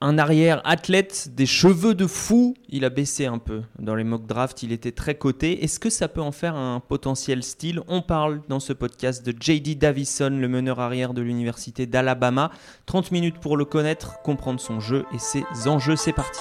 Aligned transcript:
un 0.00 0.18
arrière 0.18 0.60
athlète, 0.64 1.34
des 1.34 1.46
cheveux 1.46 1.94
de 1.94 2.06
fou. 2.06 2.54
Il 2.68 2.84
a 2.84 2.90
baissé 2.90 3.26
un 3.26 3.38
peu 3.38 3.62
dans 3.78 3.94
les 3.94 4.04
mock 4.04 4.26
drafts, 4.26 4.62
il 4.62 4.72
était 4.72 4.92
très 4.92 5.16
coté. 5.16 5.64
Est-ce 5.64 5.80
que 5.80 5.90
ça 5.90 6.08
peut 6.08 6.20
en 6.20 6.32
faire 6.32 6.54
un 6.54 6.80
potentiel 6.80 7.42
style? 7.42 7.80
On 7.88 8.02
parle 8.02 8.40
dans 8.48 8.60
ce 8.60 8.72
podcast 8.72 9.26
de 9.26 9.34
JD 9.38 9.78
Davison, 9.78 10.30
le 10.30 10.48
meneur 10.48 10.80
arrière 10.80 11.14
de 11.14 11.22
l'université 11.22 11.86
d'Alabama. 11.86 12.50
30 12.86 13.10
minutes 13.10 13.38
pour 13.38 13.56
le 13.56 13.64
connaître, 13.64 14.22
comprendre 14.22 14.60
son 14.60 14.80
jeu 14.80 15.04
et 15.14 15.18
ses 15.18 15.44
enjeux. 15.66 15.96
C'est 15.96 16.12
parti. 16.12 16.40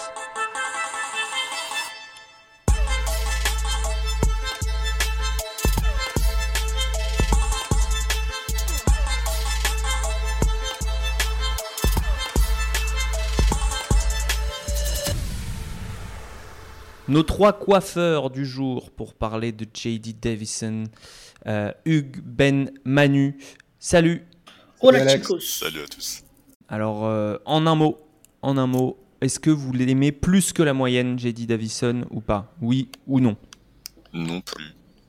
Nos 17.09 17.23
trois 17.23 17.53
coiffeurs 17.53 18.29
du 18.29 18.45
jour 18.45 18.91
pour 18.91 19.13
parler 19.13 19.51
de 19.53 19.65
JD 19.73 20.19
Davison, 20.19 20.83
euh, 21.45 21.71
Hugues, 21.85 22.21
Ben, 22.23 22.71
Manu. 22.83 23.37
Salut. 23.79 24.23
Hola 24.81 25.07
chicos. 25.07 25.39
Salut 25.39 25.81
à 25.81 25.87
tous. 25.87 26.23
Alors, 26.67 27.05
euh, 27.05 27.37
en 27.45 27.65
un 27.65 27.75
mot, 27.75 27.97
en 28.41 28.57
un 28.57 28.67
mot, 28.67 28.97
est-ce 29.21 29.39
que 29.39 29.49
vous 29.49 29.71
l'aimez 29.71 30.11
plus 30.11 30.51
que 30.51 30.63
la 30.63 30.73
moyenne, 30.73 31.17
JD 31.17 31.45
Davison, 31.45 32.01
ou 32.11 32.19
pas? 32.19 32.53
Oui 32.61 32.89
ou 33.07 33.21
non? 33.21 33.37
Non 34.13 34.41
plus. 34.41 34.65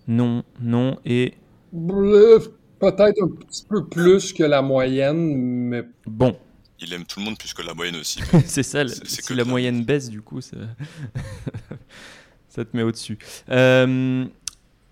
Non, 0.07 0.45
non 0.60 0.99
et 1.05 1.35
Peut-être 1.73 3.23
un 3.23 3.29
petit 3.29 3.65
peu 3.69 3.85
plus 3.87 4.33
que 4.33 4.45
la 4.45 4.62
moyenne, 4.62 5.35
mais 5.37 5.83
bon. 6.07 6.37
Il 6.80 6.93
aime 6.93 7.05
tout 7.05 7.19
le 7.19 7.24
monde 7.24 7.37
plus 7.37 7.52
que 7.52 7.62
la 7.62 7.74
moyenne 7.74 7.96
aussi. 7.96 8.21
c'est 8.46 8.62
ça, 8.62 8.87
C'est- 8.87 9.05
c'est 9.05 9.21
si 9.23 9.29
que 9.29 9.35
la 9.35 9.45
moyenne 9.45 9.85
baisse, 9.85 10.09
du 10.09 10.23
coup, 10.23 10.41
ça, 10.41 10.57
ça 12.59 12.64
te 12.64 12.76
met 12.76 12.82
au-dessus. 12.82 13.18
Euh, 13.51 14.24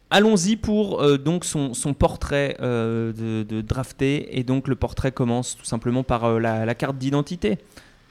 Allons-y 0.09 0.55
pour 0.55 1.03
euh, 1.03 1.19
donc 1.19 1.45
son, 1.45 1.75
son 1.75 1.93
portrait 1.93 2.57
euh, 2.61 3.13
de, 3.13 3.43
de 3.43 3.61
drafté. 3.61 4.39
Et 4.39 4.45
donc 4.45 4.69
le 4.69 4.77
portrait 4.77 5.11
commence 5.11 5.57
tout 5.57 5.65
simplement 5.65 6.05
par 6.05 6.25
euh, 6.25 6.39
la, 6.39 6.65
la 6.65 6.75
carte 6.77 6.97
d'identité. 6.97 7.59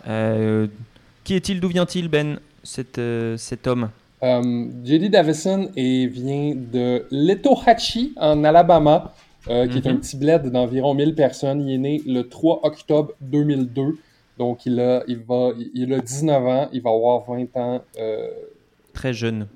Qui 0.03 1.33
est-il? 1.33 1.59
D'où 1.61 1.69
vient-il, 1.69 2.09
Ben, 2.09 2.39
cet, 2.63 2.99
cet 3.37 3.65
homme? 3.65 3.89
Euh, 4.23 4.67
JD 4.83 5.09
Davison 5.09 5.69
et 5.77 6.07
vient 6.07 6.53
de 6.55 7.05
Letohatchee, 7.11 8.13
en 8.17 8.43
Alabama, 8.43 9.13
qui 9.45 9.51
est 9.51 9.87
un 9.87 9.93
Mhm. 9.93 9.99
petit 10.01 10.17
bled 10.17 10.51
d'environ 10.51 10.93
1000 10.93 11.15
personnes. 11.15 11.61
Il 11.67 11.73
est 11.75 11.77
né 11.77 12.01
le 12.05 12.23
3 12.27 12.59
octobre 12.63 13.13
2002. 13.21 13.97
Donc, 14.37 14.65
il 14.65 14.79
a, 14.81 15.03
il 15.07 15.19
va, 15.19 15.51
il 15.73 15.93
a 15.93 15.99
19 16.01 16.45
ans, 16.45 16.67
il 16.73 16.81
va 16.81 16.89
avoir 16.89 17.23
20 17.25 17.55
ans 17.55 17.81
Très 18.95 19.13
jeune. 19.13 19.47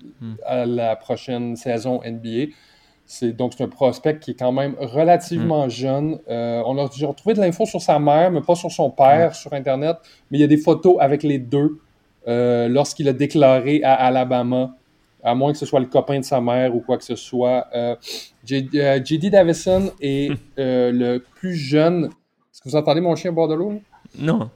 à 0.46 0.68
la 0.68 0.96
prochaine 0.96 1.56
saison 1.56 2.00
NBA. 2.06 2.52
C'est 3.12 3.32
donc 3.36 3.54
c'est 3.58 3.64
un 3.64 3.68
prospect 3.70 4.20
qui 4.20 4.32
est 4.32 4.36
quand 4.36 4.52
même 4.52 4.76
relativement 4.80 5.66
Mm. 5.66 5.70
jeune. 5.72 6.20
Euh, 6.30 6.62
on 6.68 6.78
a 6.78 6.88
j'ai 6.96 7.08
retrouvé 7.08 7.34
de 7.34 7.40
l'info 7.42 7.66
sur 7.66 7.82
sa 7.82 7.98
mère, 7.98 8.30
mais 8.30 8.42
pas 8.42 8.54
sur 8.54 8.70
son 8.72 8.92
père 8.92 9.34
sur 9.34 9.52
Internet. 9.54 9.98
Mais 10.30 10.38
il 10.38 10.42
y 10.42 10.44
a 10.44 10.48
des 10.48 10.58
photos 10.58 10.98
avec 11.00 11.24
les 11.24 11.40
deux 11.40 11.80
euh, 12.28 12.68
lorsqu'il 12.68 13.08
a 13.10 13.14
déclaré 13.14 13.82
à 13.84 13.96
Alabama, 13.96 14.76
à 15.24 15.34
moins 15.34 15.52
que 15.54 15.58
ce 15.58 15.66
soit 15.66 15.80
le 15.80 15.88
copain 15.88 16.20
de 16.20 16.24
sa 16.26 16.40
mère 16.40 16.76
ou 16.76 16.82
quoi 16.82 17.00
que 17.00 17.04
ce 17.04 17.16
soit. 17.16 17.66
Euh, 17.74 17.96
J- 18.46 18.70
euh, 18.76 19.00
JD 19.04 19.32
Davison 19.32 19.92
est 20.02 20.30
euh, 20.60 20.92
le 20.92 21.18
plus 21.36 21.56
jeune. 21.56 22.06
Est-ce 22.06 22.62
que 22.62 22.70
vous 22.70 22.76
entendez 22.76 23.02
mon 23.02 23.16
chien 23.16 23.32
boire 23.32 23.48
de 23.48 23.56
l'eau? 23.56 23.82
Non. 24.20 24.52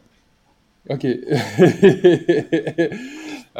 OK. 0.89 1.07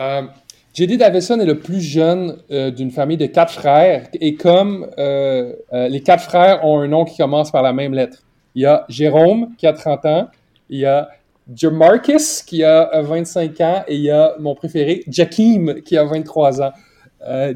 J.D. 0.73 0.97
Davison 0.97 1.39
est 1.39 1.45
le 1.45 1.59
plus 1.59 1.81
jeune 1.81 2.37
euh, 2.49 2.71
d'une 2.71 2.89
famille 2.89 3.17
de 3.17 3.27
quatre 3.27 3.53
frères. 3.53 4.07
Et 4.19 4.33
comme 4.33 4.89
euh, 4.97 5.53
euh, 5.71 5.87
les 5.87 6.01
quatre 6.01 6.23
frères 6.23 6.65
ont 6.65 6.79
un 6.79 6.87
nom 6.87 7.05
qui 7.05 7.17
commence 7.17 7.51
par 7.51 7.61
la 7.61 7.73
même 7.73 7.93
lettre, 7.93 8.23
il 8.55 8.63
y 8.63 8.65
a 8.65 8.83
Jérôme 8.89 9.49
qui 9.57 9.67
a 9.67 9.73
30 9.73 10.05
ans, 10.07 10.27
il 10.69 10.79
y 10.79 10.85
a 10.85 11.09
Jamarcus 11.53 12.41
qui 12.41 12.63
a 12.63 12.89
euh, 12.95 13.03
25 13.03 13.61
ans 13.61 13.83
et 13.87 13.95
il 13.95 14.01
y 14.01 14.09
a 14.09 14.33
mon 14.39 14.55
préféré, 14.55 15.03
Jakeem 15.07 15.81
qui 15.83 15.95
a 15.95 16.05
23 16.05 16.61
ans. 16.63 16.71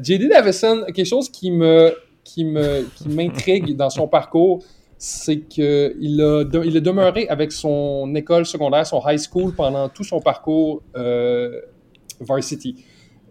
J.D. 0.00 0.28
Davison, 0.28 0.84
quelque 0.86 1.04
chose 1.04 1.28
qui 1.28 1.50
me 1.50 1.92
qui 2.22 2.44
me 2.44 2.88
qui 2.94 3.08
m'intrigue 3.14 3.76
dans 3.76 3.90
son 3.90 4.06
parcours, 4.06 4.62
c'est 4.96 5.40
qu'il 5.40 6.20
a, 6.22 6.44
de- 6.44 6.62
il 6.64 6.76
a 6.76 6.80
demeuré 6.80 7.26
avec 7.28 7.50
son 7.50 8.14
école 8.14 8.46
secondaire, 8.46 8.86
son 8.86 9.02
high 9.04 9.18
school, 9.18 9.54
pendant 9.54 9.88
tout 9.88 10.04
son 10.04 10.20
parcours 10.20 10.82
varsity. 12.20 12.76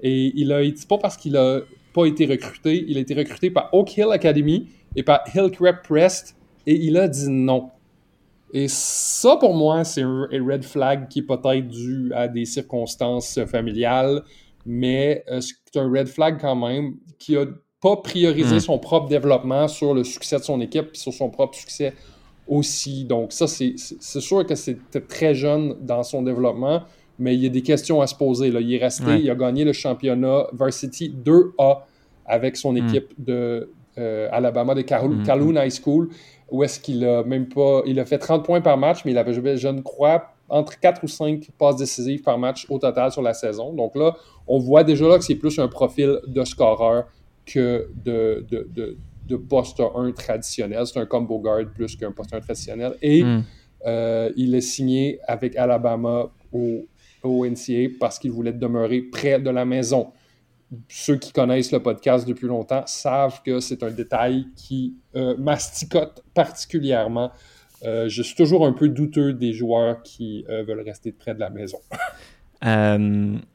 Et 0.01 0.31
il 0.35 0.51
a 0.51 0.61
été, 0.61 0.85
pas 0.87 0.97
parce 0.97 1.17
qu'il 1.17 1.37
a 1.37 1.61
pas 1.93 2.05
été 2.05 2.25
recruté, 2.25 2.85
il 2.87 2.97
a 2.97 3.01
été 3.01 3.13
recruté 3.13 3.49
par 3.49 3.69
Oak 3.73 3.97
Hill 3.97 4.11
Academy 4.11 4.67
et 4.95 5.03
par 5.03 5.21
Hillcrest 5.33 5.79
Prest, 5.83 6.35
et 6.65 6.75
il 6.75 6.97
a 6.97 7.07
dit 7.07 7.29
non. 7.29 7.69
Et 8.53 8.67
ça, 8.69 9.35
pour 9.37 9.55
moi, 9.55 9.83
c'est 9.83 10.03
un 10.03 10.27
red 10.31 10.63
flag 10.63 11.07
qui 11.09 11.19
est 11.19 11.23
peut-être 11.23 11.67
dû 11.67 12.11
à 12.13 12.27
des 12.27 12.45
circonstances 12.45 13.39
familiales, 13.45 14.23
mais 14.65 15.23
euh, 15.29 15.41
c'est 15.41 15.79
un 15.79 15.89
red 15.89 16.07
flag 16.07 16.39
quand 16.39 16.55
même 16.55 16.95
qui 17.19 17.35
a 17.35 17.45
pas 17.81 17.97
priorisé 17.97 18.55
Mm. 18.55 18.59
son 18.59 18.79
propre 18.79 19.07
développement 19.07 19.67
sur 19.67 19.93
le 19.93 20.03
succès 20.03 20.37
de 20.39 20.43
son 20.43 20.61
équipe 20.61 20.91
puis 20.91 20.99
sur 20.99 21.13
son 21.13 21.29
propre 21.29 21.55
succès 21.55 21.93
aussi. 22.47 23.05
Donc 23.05 23.33
ça, 23.33 23.47
c'est 23.47 23.75
sûr 23.77 24.45
que 24.45 24.55
c'était 24.55 25.01
très 25.01 25.35
jeune 25.35 25.75
dans 25.81 26.03
son 26.03 26.21
développement, 26.23 26.83
mais 27.19 27.33
il 27.35 27.41
y 27.43 27.45
a 27.45 27.49
des 27.49 27.61
questions 27.63 28.01
à 28.01 28.07
se 28.07 28.15
poser. 28.15 28.51
Là. 28.51 28.59
Il 28.61 28.73
est 28.73 28.77
resté, 28.83 29.05
Ouais. 29.05 29.21
il 29.21 29.29
a 29.29 29.35
gagné 29.35 29.63
le 29.63 29.73
championnat 29.73 30.47
Varsity 30.53 31.09
2A 31.23 31.83
avec 32.25 32.57
son 32.57 32.73
Mm. 32.73 32.77
équipe 32.77 33.13
de 33.17 33.71
euh, 33.99 34.27
Alabama 34.31 34.75
de 34.75 34.81
Calhoun, 34.81 35.21
Mm. 35.21 35.23
Calhoun 35.23 35.55
High 35.57 35.71
School, 35.83 36.09
où 36.51 36.63
est-ce 36.63 36.79
qu'il 36.79 37.03
a 37.03 37.23
même 37.23 37.47
pas... 37.49 37.81
Il 37.87 37.99
a 37.99 38.05
fait 38.05 38.19
30 38.19 38.45
points 38.45 38.61
par 38.61 38.77
match, 38.77 39.03
mais 39.05 39.11
il 39.11 39.17
avait, 39.17 39.33
je, 39.33 39.41
je 39.55 39.67
ne 39.69 39.81
crois, 39.81 40.33
entre 40.49 40.79
4 40.79 41.03
ou 41.03 41.07
5 41.07 41.49
passes 41.57 41.77
décisives 41.77 42.21
par 42.21 42.37
match 42.37 42.67
au 42.69 42.77
total 42.77 43.11
sur 43.11 43.23
la 43.23 43.33
saison. 43.33 43.73
Donc 43.73 43.95
là, 43.95 44.15
on 44.45 44.59
voit 44.59 44.83
déjà 44.83 45.07
là 45.07 45.17
que 45.17 45.23
c'est 45.23 45.35
plus 45.35 45.57
un 45.57 45.67
profil 45.67 46.19
de 46.27 46.43
scoreur 46.43 47.05
que 47.45 47.89
de, 48.05 48.45
de, 48.51 48.67
de, 48.71 48.97
de 49.27 49.35
poste 49.35 49.81
1 49.95 50.11
traditionnel. 50.11 50.85
C'est 50.85 50.99
un 50.99 51.05
combo 51.07 51.39
guard 51.39 51.65
plus 51.73 51.95
qu'un 51.95 52.11
poste 52.11 52.33
1 52.35 52.39
traditionnel. 52.41 52.93
Et 53.01 53.23
Hmm. 53.23 53.41
euh, 53.87 54.29
il 54.37 54.53
est 54.53 54.61
signé 54.61 55.19
avec 55.27 55.55
Alabama 55.55 56.29
au, 56.53 56.85
au 57.29 57.45
NCA 57.45 57.95
parce 57.99 58.19
qu'il 58.19 58.31
voulait 58.31 58.53
demeurer 58.53 59.01
près 59.01 59.39
de 59.39 59.49
la 59.49 59.65
maison. 59.65 60.11
Ceux 60.89 61.15
qui 61.15 61.31
connaissent 61.31 61.71
le 61.71 61.81
podcast 61.81 62.27
depuis 62.27 62.47
longtemps 62.47 62.83
savent 62.85 63.41
que 63.43 63.59
c'est 63.59 63.83
un 63.83 63.91
détail 63.91 64.47
qui 64.55 64.95
euh, 65.15 65.35
masticote 65.37 66.23
particulièrement. 66.33 67.31
Euh, 67.85 68.09
je 68.09 68.21
suis 68.21 68.35
toujours 68.35 68.65
un 68.65 68.73
peu 68.73 68.89
douteux 68.89 69.33
des 69.33 69.53
joueurs 69.53 70.01
qui 70.03 70.45
euh, 70.49 70.63
veulent 70.63 70.81
rester 70.81 71.11
près 71.11 71.33
de 71.33 71.39
la 71.39 71.49
maison. 71.49 71.79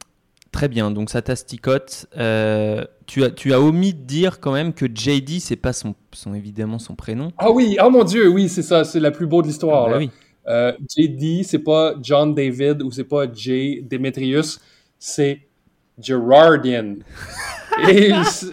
Très 0.53 0.69
bien, 0.69 0.91
donc 0.91 1.09
ça 1.09 1.23
t'asticote. 1.23 2.07
Euh, 2.19 2.85
tu, 3.07 3.25
as, 3.25 3.31
tu 3.31 3.55
as 3.55 3.61
omis 3.61 3.95
de 3.95 4.03
dire 4.03 4.39
quand 4.39 4.53
même 4.53 4.75
que 4.75 4.85
JD, 4.85 5.41
c'est 5.41 5.57
pas 5.57 5.73
son, 5.73 5.95
son, 6.13 6.35
évidemment 6.35 6.79
son 6.79 6.95
prénom. 6.95 7.33
Ah 7.39 7.51
oui, 7.51 7.79
oh 7.83 7.89
mon 7.89 8.05
Dieu, 8.05 8.29
oui, 8.29 8.51
c'est 8.51 8.63
ça, 8.63 8.85
c'est 8.85 9.01
la 9.01 9.11
plus 9.11 9.27
beau 9.27 9.41
de 9.41 9.47
l'histoire. 9.47 9.87
Bah 9.87 9.93
là. 9.93 9.99
oui. 9.99 10.11
Euh, 10.49 10.73
JD, 10.97 11.45
c'est 11.45 11.61
pas 11.61 11.95
John 12.03 12.35
David 12.35 12.83
ou 12.83 12.91
c'est 12.91 13.05
pas 13.05 13.25
J. 13.33 13.83
Demetrius, 13.89 14.61
c'est 14.99 15.41
Gerardian. 16.01 16.97
C'est- 18.25 18.53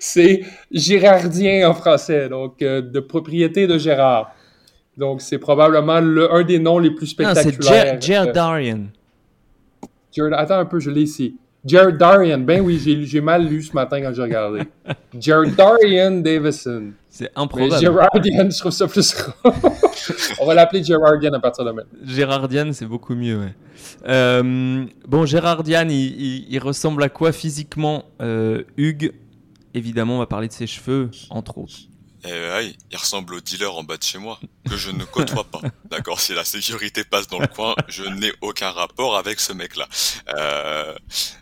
c'est 0.00 0.42
Gérardien 0.70 1.68
en 1.68 1.74
français, 1.74 2.28
donc 2.28 2.62
euh, 2.62 2.80
de 2.80 3.00
propriété 3.00 3.66
de 3.66 3.76
Gérard. 3.76 4.34
Donc 4.96 5.20
c'est 5.20 5.38
probablement 5.38 6.00
le, 6.00 6.32
un 6.32 6.44
des 6.44 6.58
noms 6.60 6.78
les 6.78 6.92
plus 6.92 7.18
Non, 7.18 7.30
c'est 7.34 7.42
spectaculaires. 7.52 7.98
Jer- 8.00 8.20
Euh, 8.22 8.24
Jerdarian. 8.24 8.80
Jared- 10.12 10.34
attends 10.34 10.58
un 10.58 10.64
peu, 10.66 10.78
je 10.78 10.90
l'ai 10.90 11.02
ici. 11.02 11.36
Jared 11.64 11.96
Darian, 11.96 12.38
ben 12.38 12.60
oui, 12.60 12.78
j'ai 12.78 13.04
j'ai 13.04 13.20
mal 13.20 13.46
lu 13.48 13.62
ce 13.62 13.72
matin 13.72 14.00
quand 14.00 14.12
j'ai 14.14 14.22
regardé. 14.22 14.60
Jared 15.18 15.54
Darian 15.56 16.12
Davison. 16.20 16.92
C'est 17.16 17.30
improbable. 17.36 17.80
Gerardian, 17.80 18.50
je 18.50 18.58
trouve 18.58 18.72
ça 18.72 18.88
plus 18.88 19.14
On 20.40 20.46
va 20.46 20.54
l'appeler 20.54 20.82
Gerardian 20.82 21.32
à 21.32 21.38
partir 21.38 21.64
de 21.64 21.70
maintenant. 21.70 21.98
Gérardian, 22.04 22.72
c'est 22.72 22.86
beaucoup 22.86 23.14
mieux. 23.14 23.38
ouais. 23.38 23.54
Euh, 24.08 24.84
bon, 25.06 25.24
Gérardian, 25.24 25.88
il, 25.88 25.94
il- 26.20 26.46
il 26.52 26.58
ressemble 26.58 27.04
à 27.04 27.08
quoi 27.08 27.30
physiquement 27.30 28.04
euh, 28.20 28.64
Hugues, 28.76 29.12
évidemment, 29.74 30.16
on 30.16 30.18
va 30.18 30.26
parler 30.26 30.48
de 30.48 30.52
ses 30.52 30.66
cheveux, 30.66 31.08
entre 31.30 31.58
autres. 31.58 31.76
Ouais, 32.24 32.72
il 32.90 32.96
ressemble 32.96 33.34
au 33.34 33.40
dealer 33.40 33.72
en 33.76 33.84
bas 33.84 33.98
de 33.98 34.02
chez 34.02 34.16
moi, 34.18 34.40
que 34.68 34.76
je 34.76 34.90
ne 34.90 35.04
côtoie 35.04 35.44
pas. 35.44 35.60
D'accord, 35.90 36.18
si 36.18 36.32
la 36.34 36.42
sécurité 36.44 37.04
passe 37.04 37.28
dans 37.28 37.38
le 37.38 37.46
coin, 37.46 37.74
je 37.86 38.02
n'ai 38.04 38.32
aucun 38.40 38.70
rapport 38.70 39.16
avec 39.18 39.38
ce 39.40 39.52
mec-là. 39.52 39.86
Euh, 40.36 40.94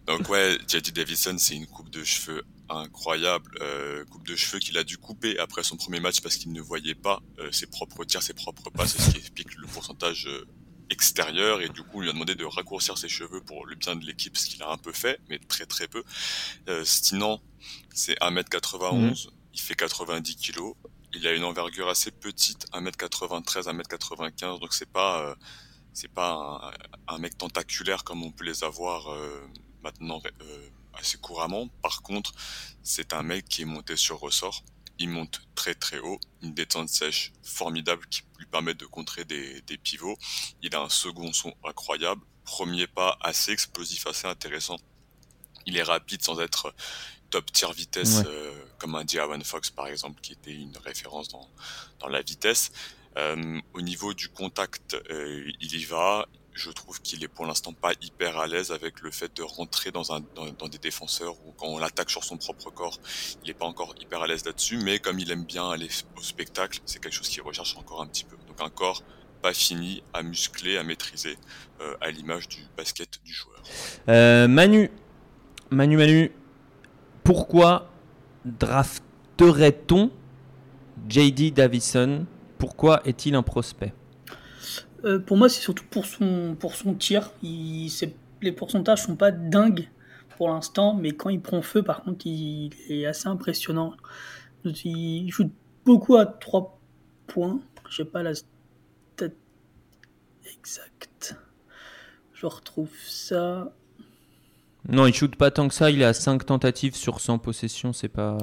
donc 0.09 0.29
ouais, 0.29 0.59
JD 0.69 0.93
Davison, 0.93 1.35
c'est 1.39 1.55
une 1.55 1.67
coupe 1.67 1.89
de 1.89 2.03
cheveux 2.03 2.43
incroyable, 2.77 3.59
euh, 3.61 4.05
coupe 4.07 4.27
de 4.27 4.37
cheveux 4.37 4.59
qu'il 4.59 4.79
a 4.79 4.85
dû 4.85 4.99
couper 4.99 5.39
après 5.39 5.63
son 5.63 5.77
premier 5.77 6.01
match 6.01 6.21
parce 6.21 6.37
qu'il 6.37 6.53
ne 6.53 6.61
voyait 6.61 6.95
pas 6.95 7.23
euh, 7.39 7.51
ses 7.53 7.67
propres 7.67 8.05
tirs, 8.05 8.23
ses 8.23 8.35
propres 8.35 8.71
passes, 8.71 8.97
ce 8.97 9.11
qui 9.11 9.19
explique 9.19 9.55
le 9.57 9.67
pourcentage 9.67 10.27
euh, 10.27 10.47
extérieur 10.93 11.63
et 11.63 11.69
du 11.69 11.83
coup, 11.83 11.99
on 11.99 12.01
lui 12.01 12.11
a 12.11 12.13
demandé 12.13 12.35
de 12.35 12.45
raccourcir 12.45 12.99
ses 12.99 13.09
cheveux 13.09 13.41
pour 13.41 13.67
le 13.67 13.75
bien 13.75 13.97
de 13.97 14.05
l'équipe, 14.05 14.37
ce 14.37 14.47
qu'il 14.47 14.63
a 14.63 14.71
un 14.71 14.77
peu 14.77 14.93
fait, 14.93 15.21
mais 15.29 15.39
très 15.39 15.67
très 15.67 15.89
peu. 15.89 16.05
Euh, 16.69 16.85
Stinan, 16.85 17.41
c'est 17.95 18.19
1m91, 18.21 18.95
mmh. 18.95 19.31
il 19.55 19.61
fait 19.61 19.75
90 19.75 20.37
kg. 20.37 20.61
Il 21.15 21.27
a 21.27 21.33
une 21.33 21.45
envergure 21.45 21.89
assez 21.89 22.11
petite, 22.11 22.67
1m93, 22.73 23.65
1m95, 23.65 24.61
donc 24.61 24.73
c'est 24.73 24.91
pas 24.91 25.23
euh, 25.23 25.35
c'est 25.93 26.13
pas 26.13 26.73
un, 27.09 27.19
mec 27.19 27.37
tentaculaire 27.37 28.05
comme 28.05 28.23
on 28.23 28.31
peut 28.31 28.45
les 28.45 28.65
avoir 28.65 29.13
euh, 29.13 29.47
maintenant 29.83 30.23
euh, 30.25 30.69
assez 30.95 31.19
couramment. 31.19 31.69
Par 31.83 32.03
contre, 32.03 32.33
c'est 32.83 33.13
un 33.13 33.23
mec 33.23 33.47
qui 33.49 33.63
est 33.63 33.67
monté 33.67 33.97
sur 33.97 34.19
ressort. 34.21 34.65
Il 34.99 35.09
monte 35.09 35.41
très 35.55 35.75
très 35.75 35.99
haut, 35.99 36.21
une 36.43 36.55
détente 36.55 36.89
sèche 36.89 37.33
formidable 37.43 38.07
qui 38.09 38.23
lui 38.39 38.47
permet 38.47 38.75
de 38.75 38.87
contrer 38.87 39.25
des, 39.25 39.63
des 39.63 39.79
pivots. 39.79 40.17
Il 40.63 40.75
a 40.75 40.81
un 40.81 40.89
second 40.89 41.33
son 41.33 41.55
incroyable, 41.65 42.21
premier 42.45 42.87
pas 42.87 43.19
assez 43.21 43.53
explosif, 43.53 44.07
assez 44.07 44.27
intéressant. 44.27 44.77
Il 45.67 45.77
est 45.77 45.83
rapide 45.83 46.23
sans 46.23 46.41
être 46.41 46.75
top 47.31 47.51
tier 47.51 47.73
vitesse, 47.73 48.23
euh, 48.27 48.53
comme 48.79 48.95
un 48.95 49.05
Diawan 49.05 49.43
Fox 49.43 49.71
par 49.71 49.87
exemple, 49.87 50.21
qui 50.21 50.33
était 50.33 50.55
une 50.55 50.77
référence 50.77 51.29
dans, 51.29 51.49
dans 51.99 52.09
la 52.09 52.23
vitesse. 52.23 52.71
Euh, 53.17 53.61
au 53.75 53.81
niveau 53.81 54.15
du 54.15 54.29
contact, 54.29 54.95
euh, 55.11 55.51
il 55.61 55.75
y 55.75 55.85
va. 55.85 56.27
Je 56.55 56.71
trouve 56.71 57.01
qu'il 57.01 57.25
est 57.25 57.29
pour 57.29 57.47
l'instant 57.47 57.73
pas 57.73 57.93
hyper 58.01 58.39
à 58.39 58.47
l'aise 58.47 58.73
avec 58.73 59.01
le 59.01 59.11
fait 59.11 59.35
de 59.37 59.43
rentrer 59.43 59.91
dans, 59.91 60.13
un, 60.13 60.21
dans, 60.59 60.69
des 60.69 60.79
défenseurs 60.79 61.35
ou 61.47 61.53
quand 61.53 61.67
on 61.67 61.79
l'attaque 61.79 62.11
sur 62.11 62.25
son 62.25 62.37
propre 62.37 62.71
corps, 62.71 62.99
il 63.43 63.51
est 63.51 63.55
pas 63.55 63.65
encore 63.65 63.95
hyper 64.01 64.23
à 64.23 64.27
l'aise 64.27 64.45
là-dessus. 64.45 64.77
Mais 64.79 64.99
comme 64.99 65.19
il 65.19 65.31
aime 65.31 65.45
bien 65.45 65.71
aller 65.71 65.89
au 66.17 66.23
spectacle, 66.23 66.81
c'est 66.85 67.01
quelque 67.01 67.15
chose 67.15 67.29
qu'il 67.29 67.43
recherche 67.43 67.77
encore 67.77 68.03
un 68.03 68.07
petit 68.07 68.25
peu. 68.25 68.37
Donc 68.49 68.61
un 68.61 68.71
corps 68.71 69.03
pas 69.41 69.53
fini, 69.53 70.03
à 70.13 70.23
muscler, 70.23 70.77
à 70.77 70.85
maîtriser, 70.85 71.37
à 72.01 72.11
l'image 72.11 72.49
du 72.49 72.61
basket 72.77 73.19
du 73.25 73.33
joueur. 73.33 73.63
Manu, 74.07 74.89
Manu, 75.71 75.97
Manu, 75.97 76.33
pourquoi 77.25 77.91
drafterait-on 78.45 80.11
JD 81.09 81.55
Davison? 81.55 82.27
Pourquoi 82.59 83.01
est-il 83.05 83.35
un 83.35 83.43
prospect? 83.43 83.93
Euh, 85.05 85.19
Pour 85.19 85.37
moi, 85.37 85.49
c'est 85.49 85.61
surtout 85.61 85.85
pour 85.91 86.07
son, 86.07 86.57
pour 86.59 86.75
son 86.75 86.95
tir. 86.95 87.33
les 87.43 88.53
pourcentages 88.53 89.03
sont 89.03 89.17
pas 89.17 89.31
dingues 89.31 89.89
pour 90.37 90.49
l'instant, 90.49 90.95
mais 90.95 91.13
quand 91.13 91.29
il 91.29 91.41
prend 91.41 91.63
feu, 91.63 91.83
par 91.83 92.03
contre, 92.03 92.27
il, 92.27 92.71
est 92.89 93.07
assez 93.07 93.29
impressionnant. 93.29 93.95
Il 94.65 95.31
joue 95.31 95.51
beaucoup 95.85 96.17
à 96.17 96.27
3 96.27 96.79
points. 97.27 97.61
Je 97.89 98.03
n'ai 98.03 98.09
pas 98.09 98.23
la 98.23 98.35
stat 98.35 99.29
exacte. 100.57 101.37
Je 102.33 102.47
retrouve 102.47 102.91
ça. 103.07 103.73
Non, 104.89 105.07
il 105.07 105.15
shoot 105.15 105.37
pas 105.37 105.51
tant 105.51 105.69
que 105.69 105.75
ça. 105.75 105.91
Il 105.91 106.03
est 106.03 106.07
à 106.07 106.15
5 106.15 106.45
tentatives 106.45 106.97
sur 106.97 107.21
100 107.21 107.39
possessions. 107.39 107.93
C'est 107.93 108.09
pas, 108.09 108.39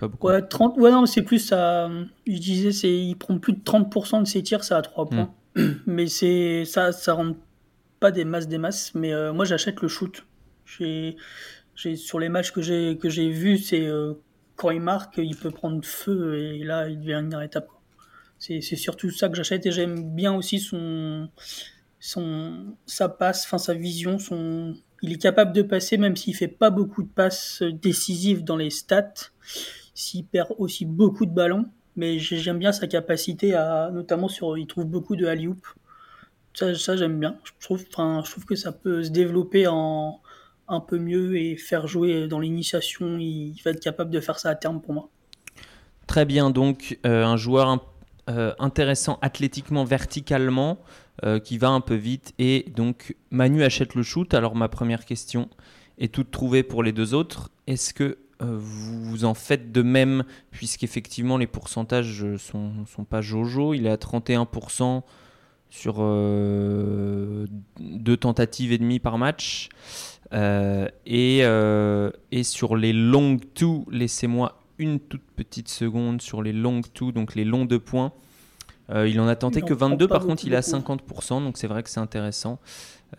pas 0.00 0.08
beaucoup. 0.08 0.28
Ouais, 0.28 0.40
30... 0.40 0.78
ouais 0.78 0.90
non, 0.90 1.04
c'est 1.06 1.22
plus 1.22 1.40
ça. 1.40 1.90
Je 2.26 2.38
disais, 2.38 2.70
il 2.88 3.16
prend 3.16 3.38
plus 3.38 3.52
de 3.52 3.60
30% 3.60 4.20
de 4.20 4.26
ses 4.26 4.42
tirs, 4.42 4.64
ça 4.64 4.78
à 4.78 4.82
3 4.82 5.06
points. 5.06 5.24
Hmm. 5.24 5.43
Mais 5.86 6.06
c'est 6.06 6.64
ça, 6.64 6.92
ça 6.92 7.14
rend 7.14 7.36
pas 8.00 8.10
des 8.10 8.24
masses, 8.24 8.48
des 8.48 8.58
masses. 8.58 8.94
Mais 8.94 9.12
euh, 9.12 9.32
moi, 9.32 9.44
j'achète 9.44 9.80
le 9.80 9.88
shoot. 9.88 10.24
J'ai... 10.64 11.16
J'ai... 11.74 11.96
Sur 11.96 12.20
les 12.20 12.28
matchs 12.28 12.52
que 12.52 12.62
j'ai, 12.62 12.98
que 12.98 13.08
j'ai 13.08 13.30
vus, 13.30 13.58
c'est 13.58 13.86
euh, 13.86 14.14
quand 14.56 14.70
il 14.70 14.80
marque, 14.80 15.18
il 15.18 15.36
peut 15.36 15.50
prendre 15.50 15.84
feu 15.84 16.36
et 16.36 16.64
là, 16.64 16.88
il 16.88 17.00
devient 17.00 17.22
inarrêtable. 17.24 17.66
C'est, 18.38 18.60
c'est 18.60 18.76
surtout 18.76 19.10
ça 19.10 19.28
que 19.28 19.36
j'achète 19.36 19.64
et 19.66 19.72
j'aime 19.72 20.14
bien 20.14 20.34
aussi 20.34 20.58
son, 20.58 21.28
son, 21.98 22.76
sa 22.86 23.08
passe, 23.08 23.44
enfin 23.46 23.58
sa 23.58 23.74
vision, 23.74 24.18
son, 24.18 24.74
il 25.02 25.12
est 25.12 25.22
capable 25.22 25.52
de 25.52 25.62
passer 25.62 25.96
même 25.96 26.16
s'il 26.16 26.34
fait 26.34 26.48
pas 26.48 26.70
beaucoup 26.70 27.02
de 27.02 27.08
passes 27.08 27.62
décisives 27.62 28.44
dans 28.44 28.56
les 28.56 28.70
stats, 28.70 29.30
s'il 29.94 30.26
perd 30.26 30.50
aussi 30.58 30.84
beaucoup 30.84 31.26
de 31.26 31.32
ballons. 31.32 31.66
Mais 31.96 32.18
j'aime 32.18 32.58
bien 32.58 32.72
sa 32.72 32.86
capacité 32.86 33.54
à, 33.54 33.90
notamment 33.92 34.28
sur, 34.28 34.58
il 34.58 34.66
trouve 34.66 34.86
beaucoup 34.86 35.16
de 35.16 35.26
alley 35.26 35.48
Ça, 36.54 36.74
ça 36.74 36.96
j'aime 36.96 37.20
bien. 37.20 37.36
Je 37.44 37.52
trouve, 37.60 37.84
enfin, 37.92 38.22
je 38.24 38.30
trouve 38.30 38.44
que 38.44 38.56
ça 38.56 38.72
peut 38.72 39.04
se 39.04 39.10
développer 39.10 39.66
en 39.66 40.20
un 40.66 40.80
peu 40.80 40.98
mieux 40.98 41.36
et 41.36 41.56
faire 41.56 41.86
jouer 41.86 42.26
dans 42.26 42.40
l'initiation. 42.40 43.18
Il 43.18 43.54
va 43.64 43.72
être 43.72 43.80
capable 43.80 44.10
de 44.10 44.20
faire 44.20 44.38
ça 44.38 44.50
à 44.50 44.54
terme 44.54 44.80
pour 44.80 44.94
moi. 44.94 45.08
Très 46.06 46.24
bien, 46.24 46.50
donc 46.50 46.98
euh, 47.04 47.24
un 47.24 47.36
joueur 47.36 47.86
euh, 48.30 48.54
intéressant 48.58 49.18
athlétiquement, 49.20 49.84
verticalement. 49.84 50.78
Euh, 51.22 51.38
qui 51.38 51.58
va 51.58 51.68
un 51.68 51.80
peu 51.80 51.94
vite. 51.94 52.34
Et 52.40 52.66
donc, 52.74 53.14
Manu 53.30 53.62
achète 53.62 53.94
le 53.94 54.02
shoot. 54.02 54.34
Alors, 54.34 54.56
ma 54.56 54.68
première 54.68 55.04
question 55.04 55.48
est 55.96 56.12
toute 56.12 56.32
trouvée 56.32 56.64
pour 56.64 56.82
les 56.82 56.90
deux 56.90 57.14
autres. 57.14 57.50
Est-ce 57.68 57.94
que 57.94 58.18
vous 58.40 59.24
en 59.24 59.34
faites 59.34 59.72
de 59.72 59.82
même, 59.82 60.24
puisqu'effectivement, 60.50 61.38
les 61.38 61.46
pourcentages 61.46 62.24
sont, 62.36 62.72
sont 62.86 63.04
pas 63.04 63.20
jojo 63.20 63.74
Il 63.74 63.86
est 63.86 63.90
à 63.90 63.96
31% 63.96 65.02
sur 65.70 65.96
euh, 65.98 67.46
deux 67.80 68.16
tentatives 68.16 68.72
et 68.72 68.78
demie 68.78 69.00
par 69.00 69.18
match. 69.18 69.68
et, 70.32 71.38
et, 71.40 72.42
sur 72.42 72.76
les 72.76 72.92
long 72.92 73.38
two, 73.54 73.86
laissez-moi 73.90 74.60
une 74.78 75.00
toute 75.00 75.22
petite 75.36 75.68
seconde 75.68 76.20
sur 76.20 76.42
les 76.42 76.52
long 76.52 76.80
two, 76.82 77.12
donc 77.12 77.34
les 77.34 77.44
longs 77.44 77.64
deux 77.64 77.78
points. 77.78 78.12
Euh, 78.90 79.08
il 79.08 79.18
en 79.20 79.26
a 79.26 79.36
tenté 79.36 79.62
que 79.62 79.72
22, 79.72 80.08
par 80.08 80.26
contre 80.26 80.44
il 80.44 80.52
est 80.52 80.56
à 80.56 80.60
50%, 80.60 81.42
donc 81.42 81.56
c'est 81.56 81.66
vrai 81.66 81.82
que 81.82 81.90
c'est 81.90 82.00
intéressant. 82.00 82.58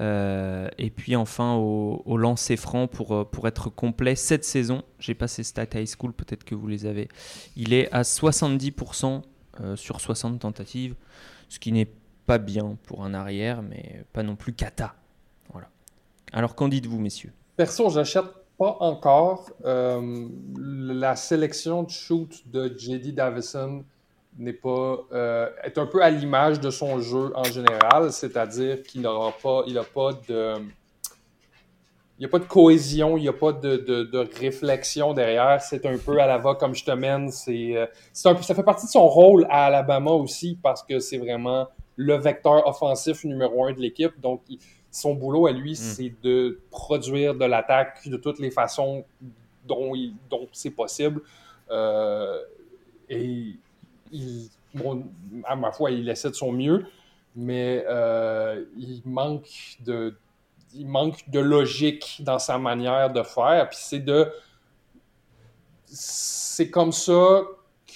Euh, 0.02 0.68
et 0.78 0.90
puis 0.90 1.16
enfin 1.16 1.56
au, 1.56 2.02
au 2.06 2.18
lancer 2.18 2.58
franc 2.58 2.88
pour, 2.88 3.14
euh, 3.14 3.24
pour 3.24 3.48
être 3.48 3.70
complet 3.70 4.16
cette 4.16 4.44
saison, 4.44 4.84
j'ai 5.00 5.14
pas 5.14 5.28
ses 5.28 5.44
stats 5.44 5.68
high 5.74 5.88
school, 5.88 6.12
peut-être 6.12 6.44
que 6.44 6.56
vous 6.56 6.68
les 6.68 6.86
avez. 6.86 7.08
Il 7.56 7.74
est 7.74 7.92
à 7.92 8.02
70% 8.02 9.22
sur 9.76 10.02
60 10.02 10.40
tentatives, 10.40 10.96
ce 11.48 11.60
qui 11.60 11.72
n'est 11.72 11.90
pas 12.26 12.40
bien 12.40 12.78
pour 12.84 13.06
un 13.06 13.14
arrière, 13.14 13.62
mais 13.62 14.04
pas 14.12 14.22
non 14.22 14.36
plus 14.36 14.52
cata. 14.52 14.96
Voilà. 15.54 15.70
Alors 16.34 16.56
qu'en 16.56 16.68
dites-vous, 16.68 17.00
messieurs? 17.00 17.32
Perso, 17.56 17.90
j'achète 17.90 18.26
pas 18.58 18.76
encore 18.82 19.50
la 19.64 21.16
sélection 21.16 21.84
de 21.84 21.90
shoot 21.90 22.44
de 22.48 22.68
JD 22.78 23.16
Davison 23.16 23.86
n'est 24.38 24.54
pas 24.54 24.98
euh, 25.14 25.50
est 25.64 25.78
un 25.78 25.86
peu 25.86 26.02
à 26.04 26.10
l'image 26.10 26.60
de 26.60 26.70
son 26.70 27.00
jeu 27.00 27.32
en 27.36 27.44
général, 27.46 28.12
c'est-à-dire 28.12 28.84
qu'il 28.84 29.02
n'aura 29.02 29.32
pas, 29.32 29.64
il 29.68 29.78
a 29.78 29.84
pas 29.84 30.12
de 30.28 30.56
il 32.18 32.22
n'y 32.22 32.26
a 32.28 32.30
pas 32.30 32.40
de 32.40 32.46
cohésion, 32.46 33.18
il 33.18 33.22
n'y 33.22 33.28
a 33.28 33.34
pas 33.34 33.52
de, 33.52 33.76
de, 33.76 34.30
réflexion 34.40 35.14
derrière. 35.14 35.62
C'est 35.62 35.86
un 35.86 35.98
peu 35.98 36.18
à 36.20 36.26
la 36.26 36.38
va 36.38 36.56
comme 36.56 36.74
je 36.74 36.86
te 36.86 36.92
mène. 36.92 37.30
C'est, 37.30 37.76
euh, 37.76 37.88
c'est 38.14 38.30
un 38.30 38.42
ça 38.42 38.56
fait 38.56 38.64
partie 38.64 38.86
de 38.86 38.92
son 38.92 39.06
rôle 39.06 39.46
à 39.50 39.66
Alabama 39.66 40.12
aussi 40.12 40.58
parce 40.64 40.82
que 40.82 41.00
c'est 41.00 41.18
vraiment 41.18 41.68
le 41.98 42.16
vecteur 42.16 42.66
offensif 42.68 43.26
numéro 43.26 43.66
un 43.66 43.74
de 43.74 43.82
l'équipe. 43.82 44.18
Donc, 44.22 44.44
son 44.92 45.14
boulot 45.14 45.48
à 45.48 45.52
lui, 45.52 45.74
hmm. 45.74 45.76
c'est 45.76 46.14
de 46.24 46.62
produire 46.72 47.36
de 47.36 47.44
l'attaque 47.44 48.08
de 48.08 48.16
toutes 48.16 48.40
les 48.40 48.52
façons 48.52 49.04
dont, 49.66 49.94
il, 49.94 50.14
dont 50.30 50.48
c'est 50.54 50.72
possible. 50.72 51.22
Euh, 51.70 52.40
et 53.10 53.58
à 55.46 55.56
ma 55.56 55.72
foi, 55.72 55.92
il 55.92 56.10
essaie 56.10 56.30
de 56.30 56.36
son 56.36 56.52
mieux, 56.52 56.86
mais 57.36 57.84
euh, 57.88 58.64
il 58.78 59.02
manque 59.06 59.48
de 59.84 61.40
logique 61.40 62.18
dans 62.22 62.40
sa 62.40 62.58
manière 62.58 63.12
de 63.12 63.24
faire. 63.24 63.70
Puis 63.70 63.80
c'est 63.82 64.00
de 64.00 64.32
c'est 65.86 66.70
comme 66.70 66.92
ça 66.92 67.44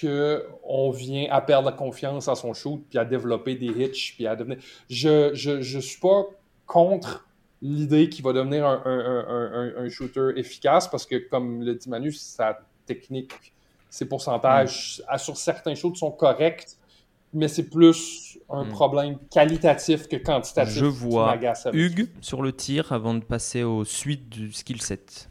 que 0.01 0.47
on 0.63 0.91
vient 0.91 1.27
à 1.29 1.41
perdre 1.41 1.75
confiance 1.75 2.27
à 2.27 2.35
son 2.35 2.53
shoot, 2.53 2.81
puis 2.89 2.97
à 2.97 3.05
développer 3.05 3.55
des 3.55 3.67
hitches, 3.67 4.15
puis 4.15 4.27
à 4.27 4.35
devenir. 4.35 4.57
Je, 4.89 5.31
je, 5.33 5.79
suis 5.79 5.99
pas 5.99 6.25
contre 6.65 7.25
l'idée 7.61 8.09
qu'il 8.09 8.23
va 8.23 8.31
devenir 8.31 8.65
un, 8.65 8.81
un, 8.85 9.83
un, 9.83 9.89
shooter 9.89 10.29
efficace 10.37 10.87
parce 10.87 11.05
que, 11.05 11.15
comme 11.15 11.63
le 11.63 11.75
dit 11.75 11.89
Manu, 11.89 12.11
sa 12.13 12.59
technique 12.85 13.53
ses 13.89 14.05
pourcentages 14.05 15.01
mm. 15.11 15.17
sur 15.17 15.37
certains 15.37 15.75
choses 15.75 15.97
sont 15.97 16.11
corrects, 16.11 16.77
mais 17.33 17.47
c'est 17.47 17.69
plus 17.69 18.37
un 18.49 18.65
mm. 18.65 18.69
problème 18.69 19.17
qualitatif 19.29 20.07
que 20.07 20.15
quantitatif. 20.15 20.73
Je 20.73 20.85
vois 20.85 21.37
Hugues 21.73 22.09
sur 22.21 22.41
le 22.41 22.53
tir 22.53 22.91
avant 22.91 23.13
de 23.13 23.23
passer 23.23 23.63
aux 23.63 23.85
suites 23.85 24.29
du 24.29 24.51
skill 24.51 24.81
set. 24.81 25.29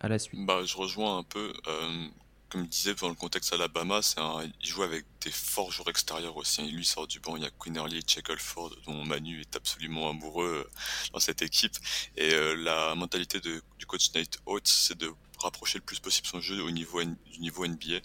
À 0.00 0.08
la 0.08 0.18
suite. 0.18 0.44
Bah, 0.46 0.60
je 0.64 0.76
rejoins 0.76 1.18
un 1.18 1.22
peu. 1.24 1.52
Euh, 1.66 2.06
comme 2.48 2.64
je 2.64 2.68
disais, 2.68 2.94
dans 2.94 3.08
le 3.08 3.14
contexte 3.14 3.52
Alabama, 3.52 4.00
c'est 4.00 4.20
il 4.62 4.68
joue 4.68 4.82
avec 4.82 5.04
des 5.22 5.30
forts 5.30 5.70
joueurs 5.70 5.88
extérieurs 5.88 6.36
aussi. 6.36 6.64
Il 6.64 6.76
lui 6.76 6.84
sort 6.84 7.06
du 7.06 7.20
banc. 7.20 7.36
Il 7.36 7.42
y 7.42 7.46
a 7.46 7.50
Quinnerly 7.50 7.98
et 7.98 8.02
Shackleford, 8.06 8.70
dont 8.86 9.04
Manu 9.04 9.40
est 9.40 9.56
absolument 9.56 10.08
amoureux 10.10 10.64
euh, 10.66 10.70
dans 11.12 11.20
cette 11.20 11.42
équipe. 11.42 11.76
Et 12.16 12.32
euh, 12.32 12.54
la 12.56 12.94
mentalité 12.94 13.40
de, 13.40 13.60
du 13.78 13.86
coach 13.86 14.14
Nate 14.14 14.38
Oates, 14.46 14.66
c'est 14.66 14.96
de 14.96 15.12
rapprocher 15.38 15.78
le 15.78 15.84
plus 15.84 16.00
possible 16.00 16.26
son 16.26 16.40
jeu 16.40 16.62
au 16.62 16.70
niveau 16.70 17.02
du 17.02 17.40
niveau 17.40 17.66
NBA. 17.66 18.00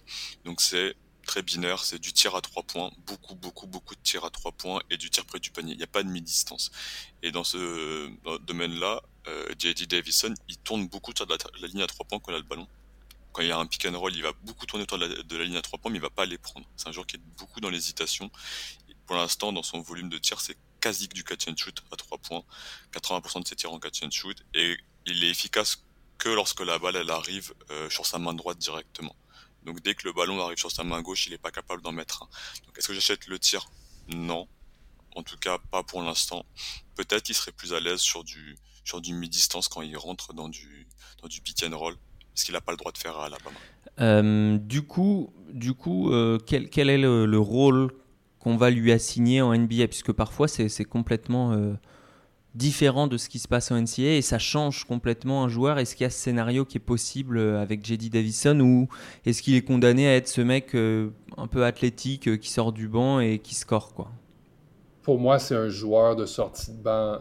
Donc 0.46 0.62
c'est 0.62 0.96
très 1.26 1.42
binaire, 1.42 1.84
c'est 1.84 2.00
du 2.00 2.14
tir 2.14 2.36
à 2.36 2.42
trois 2.42 2.64
points, 2.64 2.92
beaucoup, 3.06 3.36
beaucoup, 3.36 3.66
beaucoup 3.66 3.96
de 3.96 4.02
tir 4.02 4.26
à 4.26 4.30
trois 4.30 4.52
points 4.52 4.82
et 4.90 4.98
du 4.98 5.10
tir 5.10 5.26
près 5.26 5.40
du 5.40 5.52
panier. 5.52 5.74
Il 5.74 5.78
n'y 5.78 5.84
a 5.84 5.88
pas 5.88 6.04
de 6.04 6.10
mi-distance. 6.10 6.72
Et 7.22 7.32
dans 7.32 7.44
ce 7.44 8.12
domaine-là, 8.42 9.02
euh, 9.28 9.54
J.D. 9.58 9.86
Davison, 9.88 10.34
il 10.50 10.58
tourne 10.58 10.88
beaucoup 10.88 11.12
sur 11.16 11.26
la, 11.26 11.68
ligne 11.68 11.82
à 11.82 11.88
trois 11.88 12.06
points 12.06 12.20
quand 12.20 12.32
il 12.32 12.36
a 12.36 12.40
le 12.40 12.44
ballon. 12.44 12.68
Quand 13.32 13.42
il 13.42 13.48
y 13.48 13.52
a 13.52 13.58
un 13.58 13.66
pick 13.66 13.86
and 13.86 13.98
roll, 13.98 14.14
il 14.14 14.22
va 14.22 14.34
beaucoup 14.44 14.66
tourner 14.66 14.84
autour 14.84 15.00
de 15.00 15.38
la, 15.38 15.44
ligne 15.44 15.58
à 15.58 15.62
trois 15.62 15.80
points, 15.80 15.92
mais 15.92 15.98
il 15.98 16.02
va 16.02 16.10
pas 16.10 16.26
les 16.26 16.38
prendre. 16.38 16.68
C'est 16.76 16.88
un 16.88 16.92
joueur 16.92 17.08
qui 17.08 17.16
est 17.16 17.22
beaucoup 17.38 17.62
dans 17.62 17.70
l'hésitation. 17.70 18.30
Pour 19.08 19.16
l'instant, 19.16 19.52
dans 19.52 19.64
son 19.64 19.82
volume 19.82 20.10
de 20.10 20.18
tir, 20.18 20.40
c'est 20.40 20.58
quasi 20.82 21.08
que 21.08 21.16
du 21.16 21.24
catch 21.24 21.48
and 21.48 21.56
shoot 21.58 21.82
à 21.92 21.96
trois 21.96 22.18
points. 22.18 22.44
80% 22.94 23.44
de 23.44 23.48
ses 23.48 23.56
tirs 23.56 23.72
en 23.72 23.80
catch 23.80 24.04
and 24.04 24.12
shoot. 24.12 24.44
Et 24.54 24.78
il 25.06 25.24
est 25.24 25.30
efficace 25.30 25.84
que 26.24 26.30
lorsque 26.30 26.62
la 26.62 26.80
balle 26.80 26.96
elle 26.96 27.10
arrive 27.10 27.54
euh, 27.72 27.90
sur 27.90 28.06
sa 28.06 28.18
main 28.18 28.34
droite 28.34 28.58
directement. 28.58 29.16
Donc 29.66 29.82
dès 29.82 29.94
que 29.94 30.08
le 30.08 30.14
ballon 30.14 30.42
arrive 30.42 30.58
sur 30.58 30.72
sa 30.72 30.86
main 30.86 31.02
gauche, 31.02 31.28
il 31.28 31.32
n'est 31.32 31.38
pas 31.38 31.52
capable 31.52 31.82
d'en 31.82 31.92
mettre 31.92 32.24
un. 32.24 32.28
Est-ce 32.78 32.88
que 32.88 32.94
j'achète 32.94 33.28
le 33.28 33.38
tir? 33.40 33.70
Non. 34.08 34.48
En 35.16 35.24
tout 35.24 35.38
cas, 35.38 35.58
pas 35.58 35.84
pour 35.84 36.02
l'instant. 36.02 36.46
Peut-être 36.96 37.24
qu'il 37.24 37.36
serait 37.36 37.52
plus 37.52 37.74
à 37.74 37.82
l'aise 37.82 38.00
sur 38.00 38.24
du 38.24 38.58
sur 38.86 39.02
du 39.02 39.14
mi-distance 39.14 39.68
quand 39.68 39.82
il 39.82 39.98
rentre 39.98 40.34
dans 40.34 40.48
du 40.48 40.88
dans 41.22 41.28
du 41.28 41.42
pick 41.42 41.62
and 41.64 41.78
roll, 41.78 41.96
ce 42.36 42.46
qu'il 42.46 42.54
n'a 42.54 42.62
pas 42.62 42.72
le 42.72 42.78
droit 42.78 42.94
de 42.94 42.98
faire 42.98 43.18
à 43.18 43.26
Alabama. 43.26 43.60
Euh, 44.00 44.58
du 44.58 44.82
coup, 44.82 45.34
du 45.52 45.74
coup, 45.74 46.10
euh, 46.10 46.40
quel, 46.46 46.70
quel, 46.70 46.90
est 46.90 46.98
le, 46.98 47.40
rôle 47.40 47.92
qu'on 48.40 48.56
va 48.56 48.70
lui 48.70 48.94
assigner 48.94 49.42
en 49.42 49.54
NBA 49.56 49.88
Puisque 49.88 50.14
parfois 50.14 50.48
c'est 50.48 50.86
complètement 50.86 51.52
euh, 51.52 51.74
différent 52.56 53.08
de 53.08 53.18
ce 53.18 53.30
qui 53.30 53.40
se 53.40 53.48
passe 53.48 53.72
en 53.72 53.82
NCA 53.82 54.16
et 54.16 54.22
ça 54.22 54.38
change 54.38 54.86
complètement 54.86 55.44
un 55.44 55.48
joueur. 55.48 55.80
Est-ce 55.80 55.96
qu'il 55.96 56.04
y 56.04 56.08
a 56.08 56.10
ce 56.10 56.20
scénario 56.20 56.66
qui 56.66 56.78
est 56.78 56.82
possible 56.82 57.38
euh, 57.38 57.62
avec 57.62 57.86
JD 57.86 58.12
Davison 58.12 58.60
ou 58.60 58.88
est-ce 59.26 59.42
qu'il 59.42 59.56
est 59.56 59.64
condamné 59.64 60.08
à 60.08 60.16
être 60.16 60.28
ce 60.28 60.42
mec 60.42 60.76
euh, 60.76 61.10
un 61.38 61.48
peu 61.48 61.66
athlétique 61.66 62.28
euh, 62.28 62.38
qui 62.38 62.50
sort 62.50 62.72
du 62.72 62.88
banc 62.88 63.20
et 63.20 63.40
qui 63.40 63.56
score 63.56 63.94
quoi? 63.94 64.12
Pour 65.02 65.20
moi, 65.20 65.38
c'est 65.38 65.56
un 65.56 65.68
joueur 65.68 66.16
de 66.16 66.26
sortie 66.26 66.72
de 66.72 66.82
banc 66.82 67.18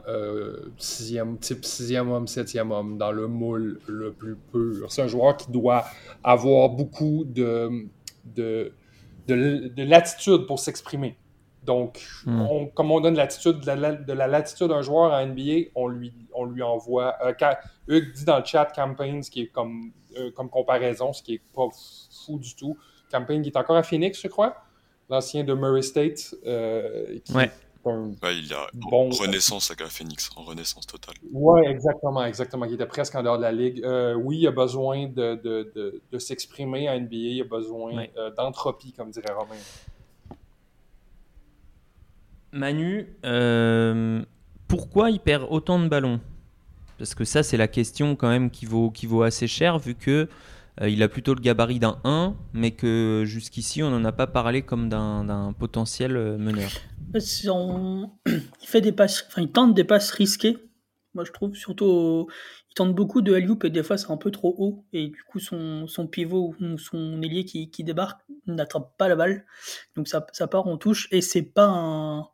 sixième, 0.79 1.37
type 1.39 1.65
sixième 1.65 2.13
homme, 2.13 2.29
septième 2.29 2.71
homme, 2.71 2.97
dans 2.97 3.11
le 3.11 3.27
moule 3.27 3.81
le 3.89 4.13
plus 4.13 4.37
pur. 4.53 4.93
C'est 4.93 5.03
un 5.03 5.09
joueur 5.09 5.37
qui 5.37 5.51
doit 5.51 5.87
avoir 6.23 6.69
beaucoup 6.69 7.25
de, 7.27 7.89
de 8.37 8.73
latitude 9.83 10.47
pour 10.47 10.61
s'exprimer. 10.61 11.17
Donc, 11.63 12.05
hmm. 12.27 12.71
comme 12.75 12.91
on 12.91 13.01
donne 13.01 13.15
l'attitude, 13.15 13.61
de, 13.61 13.71
la, 13.71 13.93
de 13.93 14.13
la 14.13 14.27
latitude 14.27 14.69
d'un 14.69 14.83
joueur 14.83 15.13
à 15.13 15.25
NBA, 15.25 15.71
on 15.77 15.87
lui, 15.87 16.13
on 16.35 16.45
lui 16.45 16.63
envoie. 16.63 17.15
Euh, 17.25 17.33
Hugues 17.87 18.13
dit 18.13 18.25
dans 18.25 18.39
le 18.39 18.45
chat 18.45 18.67
Campaign, 18.75 19.23
ce 19.23 19.31
qui 19.31 19.43
est 19.43 19.47
comme, 19.47 19.93
euh, 20.17 20.31
comme 20.33 20.51
comparaison, 20.51 21.13
ce 21.13 21.23
qui 21.23 21.35
est 21.35 21.43
pas 21.55 21.69
fou 22.25 22.39
du 22.39 22.55
tout. 22.57 22.77
Campaign 23.11 23.43
qui 23.43 23.51
est 23.51 23.57
encore 23.57 23.77
à 23.77 23.83
Phoenix, 23.85 24.21
je 24.21 24.29
crois, 24.29 24.57
l'ancien 25.09 25.45
de 25.45 25.55
Murray 25.55 25.83
State. 25.83 26.35
Euh, 26.47 27.19
ouais. 27.33 27.51
il 27.85 28.47
y 28.49 28.55
a 28.55 28.67
bon... 28.75 29.11
renaissance 29.11 29.71
avec 29.71 29.87
Phoenix, 29.87 30.31
en 30.35 30.43
renaissance 30.43 30.87
totale. 30.87 31.15
Oui, 31.31 31.61
exactement, 31.67 32.25
exactement. 32.25 32.65
Il 32.65 32.75
était 32.75 32.87
presque 32.87 33.15
en 33.15 33.23
dehors 33.23 33.37
de 33.37 33.43
la 33.43 33.53
ligue. 33.53 33.85
Euh, 33.85 34.15
oui, 34.15 34.39
il 34.39 34.47
a 34.49 34.53
besoin 34.53 35.07
de, 35.07 35.37
de, 35.37 36.03
de, 36.11 36.19
s'exprimer 36.19 36.89
à 36.89 36.99
NBA, 36.99 37.17
il 37.17 37.41
a 37.43 37.45
besoin 37.45 38.07
d'entropie, 38.37 38.93
comme 38.93 39.11
dirait 39.11 39.33
Romain. 39.33 39.55
Manu, 42.53 43.07
euh, 43.25 44.23
pourquoi 44.69 45.11
il 45.11 45.21
perd 45.21 45.47
autant 45.49 45.79
de 45.79 45.89
ballons? 45.89 46.21
Parce 46.99 47.15
que 47.15 47.25
ça, 47.25 47.43
c'est 47.43 47.57
la 47.57 47.69
question 47.69 48.15
quand 48.15 48.29
même 48.29 48.51
qui 48.51 48.67
vaut, 48.67 49.23
assez 49.23 49.47
cher, 49.47 49.79
vu 49.79 49.95
que 49.95 50.29
euh, 50.81 50.89
il 50.89 51.03
a 51.03 51.09
plutôt 51.09 51.35
le 51.35 51.41
gabarit 51.41 51.79
d'un 51.79 51.99
1, 52.05 52.35
mais 52.53 52.73
que 52.73 53.25
jusqu'ici, 53.27 53.83
on 53.83 53.91
n'en 53.91 54.05
a 54.05 54.13
pas 54.13 54.27
parlé 54.27 54.63
comme 54.63 54.89
d'un 54.89 55.55
potentiel 55.59 56.17
euh, 56.17 56.39
meneur. 56.39 56.71
Il 58.27 58.67
fait 58.67 58.81
des 58.81 58.93
passes, 58.93 59.25
enfin, 59.29 59.43
il 59.43 59.51
tente 59.51 59.75
des 59.75 59.85
passes 59.85 60.11
risquées. 60.11 60.59
Moi, 61.15 61.25
je 61.25 61.33
trouve 61.33 61.55
surtout, 61.55 62.29
il 62.71 62.75
tente 62.75 62.95
beaucoup 62.95 63.21
de 63.21 63.35
alley 63.35 63.49
et 63.65 63.71
des 63.71 63.83
fois 63.83 63.99
c'est 63.99 64.11
un 64.11 64.17
peu 64.17 64.31
trop 64.31 64.55
haut 64.57 64.87
et 64.95 65.09
du 65.09 65.23
coup 65.25 65.39
son, 65.39 65.87
pivot 66.11 66.55
ou 66.59 66.79
son 66.79 67.21
ailier 67.21 67.45
qui, 67.45 67.71
qui 67.71 67.85
débarque 67.85 68.23
n'attrape 68.47 68.97
pas 68.97 69.09
la 69.09 69.17
balle, 69.17 69.45
donc 69.95 70.09
ça, 70.09 70.27
ça 70.33 70.47
part 70.47 70.67
en 70.67 70.79
touche 70.79 71.07
et 71.11 71.21
c'est 71.21 71.43
pas 71.43 71.67
un, 71.67 72.29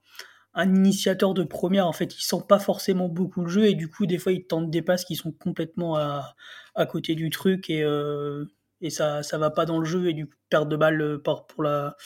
un 0.55 0.75
initiateur 0.75 1.35
de 1.35 1.45
première, 1.45 1.87
en 1.87 1.93
fait, 1.93 2.17
il 2.17 2.23
sent 2.23 2.43
pas 2.49 2.59
forcément 2.59 3.09
beaucoup 3.09 3.43
le 3.43 3.49
jeu 3.49 3.67
et 3.67 3.75
du 3.75 3.89
coup, 3.89 4.07
des 4.07 4.19
fois, 4.19 4.33
il 4.33 4.45
tente 4.47 4.71
des 4.71 4.83
passes 4.83 5.05
qui 5.05 5.15
sont 5.15 5.33
complètement 5.33 5.97
à, 5.97 6.35
à 6.75 6.87
côté 6.87 7.15
du 7.15 7.31
truc 7.31 7.71
et, 7.71 7.83
euh, 7.83 8.45
et 8.81 8.91
ça, 8.91 9.23
ça 9.23 9.39
va 9.39 9.51
pas 9.51 9.67
dans 9.67 9.79
le 9.79 9.85
jeu 9.85 10.09
et 10.09 10.15
du 10.15 10.27
coup, 10.27 10.35
perte 10.51 10.69
de 10.69 10.77
balle 10.77 11.01
euh, 11.01 11.19
pour, 11.19 11.63
la, 11.63 11.97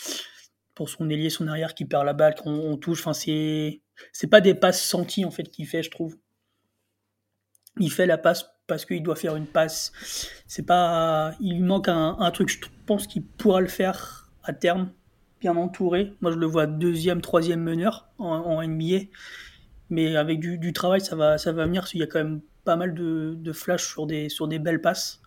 pour 0.75 0.89
son 0.89 1.09
ailier, 1.09 1.31
son 1.31 1.49
arrière 1.49 1.75
qui 1.75 1.85
perd 1.85 2.05
la 2.05 2.13
balle 2.13 2.35
quand 2.35 2.51
on, 2.51 2.77
touche. 2.77 3.01
Enfin, 3.01 3.13
c'est, 3.13 3.83
c'est 4.13 4.27
pas 4.27 4.41
des 4.41 4.55
passes 4.55 4.83
senties 4.83 5.25
en 5.25 5.31
fait 5.31 5.45
qu'il 5.45 5.67
fait, 5.67 5.83
je 5.83 5.91
trouve. 5.91 6.17
Il 7.79 7.91
fait 7.91 8.07
la 8.07 8.19
passe 8.19 8.47
parce 8.67 8.85
qu'il 8.85 9.03
doit 9.03 9.17
faire 9.17 9.37
une 9.37 9.47
passe. 9.47 9.93
C'est 10.47 10.67
pas, 10.67 11.35
il 11.41 11.65
manque 11.65 11.89
un, 11.89 12.17
un 12.19 12.31
truc. 12.31 12.49
Je 12.51 12.59
pense 12.87 13.07
qu'il 13.07 13.25
pourra 13.25 13.61
le 13.61 13.69
faire 13.69 14.31
à 14.45 14.53
terme 14.53 14.93
bien 15.43 15.57
entouré. 15.57 16.15
Moi, 16.21 16.31
je 16.31 16.37
le 16.37 16.47
vois 16.47 16.67
deuxième, 16.67 17.21
troisième 17.21 17.61
meneur 17.61 18.09
en, 18.19 18.63
NBA. 18.63 19.07
Mais 19.91 20.17
avec 20.17 20.41
du, 20.41 20.73
travail, 20.73 21.01
ça 21.01 21.17
va, 21.17 21.37
ça 21.37 21.53
va 21.53 21.67
venir. 21.67 21.87
Il 21.93 22.01
y 22.01 22.03
a 22.03 22.07
quand 22.07 22.21
même 22.21 22.41
pas 22.65 22.77
mal 22.77 22.95
de, 22.95 23.35
de 23.37 23.53
flash 23.53 23.85
sur 23.87 24.07
des, 24.07 24.29
sur 24.29 24.49
des 24.49 24.59
belles 24.59 24.81
passes. 24.81 25.21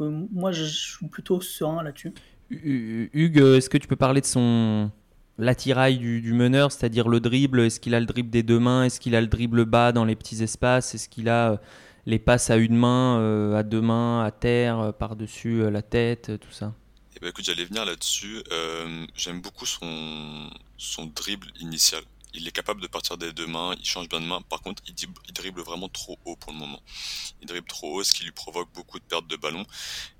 Euh, 0.00 0.26
moi, 0.32 0.50
je, 0.52 0.64
suis 0.64 1.06
plutôt 1.06 1.40
serein 1.40 1.82
là-dessus. 1.82 2.12
Hugues, 2.50 3.38
est-ce 3.38 3.70
que 3.70 3.78
tu 3.78 3.86
peux 3.86 3.96
parler 3.96 4.20
de 4.20 4.26
son 4.26 4.90
l'attirail 5.38 5.98
du, 5.98 6.32
meneur, 6.32 6.72
c'est-à-dire 6.72 7.08
le 7.08 7.20
dribble? 7.20 7.60
Est-ce 7.60 7.78
qu'il 7.78 7.94
a 7.94 8.00
le 8.00 8.06
dribble 8.06 8.30
des 8.30 8.42
deux 8.42 8.58
mains? 8.58 8.84
Est-ce 8.84 9.00
qu'il 9.00 9.14
a 9.14 9.20
le 9.20 9.26
dribble 9.26 9.64
bas 9.64 9.92
dans 9.92 10.04
les 10.04 10.16
petits 10.16 10.42
espaces? 10.42 10.94
Est-ce 10.94 11.08
qu'il 11.08 11.28
a 11.28 11.52
euh, 11.52 11.56
les 12.06 12.18
passes 12.18 12.50
à 12.50 12.56
une 12.56 12.76
main, 12.76 13.18
euh, 13.20 13.54
à 13.54 13.62
deux 13.62 13.80
mains, 13.82 14.24
à 14.24 14.30
terre, 14.30 14.92
par-dessus 14.98 15.70
la 15.70 15.82
tête, 15.82 16.32
tout 16.40 16.50
ça? 16.50 16.74
Bah, 17.22 17.28
écoute, 17.28 17.44
j'allais 17.44 17.64
venir 17.64 17.84
là-dessus. 17.84 18.42
Euh, 18.50 19.06
j'aime 19.14 19.40
beaucoup 19.40 19.64
son, 19.64 20.50
son 20.76 21.06
dribble 21.06 21.46
initial. 21.60 22.02
Il 22.34 22.48
est 22.48 22.50
capable 22.50 22.80
de 22.80 22.88
partir 22.88 23.16
des 23.16 23.32
deux 23.32 23.46
mains, 23.46 23.76
il 23.78 23.84
change 23.84 24.08
bien 24.08 24.18
de 24.18 24.26
main. 24.26 24.40
Par 24.42 24.60
contre, 24.60 24.82
il, 24.88 24.94
il 25.28 25.32
dribble 25.32 25.60
vraiment 25.60 25.88
trop 25.88 26.18
haut 26.24 26.34
pour 26.34 26.50
le 26.50 26.58
moment. 26.58 26.82
Il 27.40 27.46
dribble 27.46 27.68
trop 27.68 27.94
haut, 27.94 28.02
ce 28.02 28.12
qui 28.12 28.24
lui 28.24 28.32
provoque 28.32 28.72
beaucoup 28.72 28.98
de 28.98 29.04
pertes 29.04 29.28
de 29.28 29.36
ballon. 29.36 29.64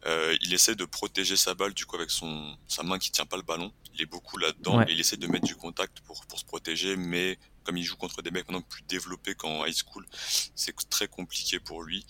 Euh, 0.07 0.37
il 0.43 0.55
essaie 0.55 0.77
de 0.77 0.85
protéger 0.85 1.37
sa 1.37 1.55
balle 1.55 1.75
du 1.75 1.87
coup 1.87 1.97
avec 1.97 2.11
son 2.11 2.57
sa 2.69 2.85
main 2.85 2.99
qui 2.99 3.11
tient 3.11 3.27
pas 3.27 3.37
le 3.37 3.43
ballon. 3.43 3.73
Il 3.95 4.03
est 4.03 4.07
beaucoup 4.07 4.37
là-dedans 4.37 4.83
et 4.83 4.93
il 4.93 5.01
essaie 5.01 5.17
de 5.17 5.27
mettre 5.27 5.47
du 5.47 5.57
contact 5.57 6.01
pour 6.03 6.25
pour 6.27 6.39
se 6.39 6.45
protéger, 6.45 6.97
mais 6.97 7.39
comme 7.65 7.79
il 7.79 7.85
joue 7.85 7.97
contre 7.97 8.23
des 8.23 8.31
mecs 8.31 8.47
maintenant 8.47 8.63
plus 8.63 8.83
développés 8.83 9.35
qu'en 9.35 9.65
high 9.65 9.75
school, 9.75 10.07
c'est 10.55 10.77
très 10.89 11.09
compliqué 11.09 11.59
pour 11.59 11.83
lui. 11.83 12.07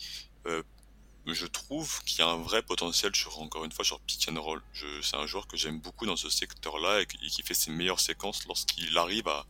Euh, 0.47 0.63
je 1.27 1.47
trouve 1.47 2.03
qu'il 2.05 2.19
y 2.19 2.23
a 2.23 2.29
un 2.29 2.37
vrai 2.37 2.63
potentiel 2.63 3.15
sur, 3.15 3.41
encore 3.41 3.65
une 3.65 3.73
fois, 3.73 3.85
sur 3.85 4.01
pick 4.01 4.29
and 4.29 4.41
roll. 4.41 4.63
C'est 5.03 5.17
un 5.17 5.27
joueur 5.27 5.47
que 5.47 5.57
j'aime 5.57 5.79
beaucoup 5.79 6.07
dans 6.07 6.17
ce 6.17 6.29
secteur-là 6.29 7.03
et, 7.03 7.07
qui 7.07 7.43
fait 7.43 7.55
ses 7.55 7.71
meilleures 7.71 8.01
séquences 8.01 8.47
lorsqu'il 8.47 8.97
arrive 8.99 9.29
à 9.29 9.47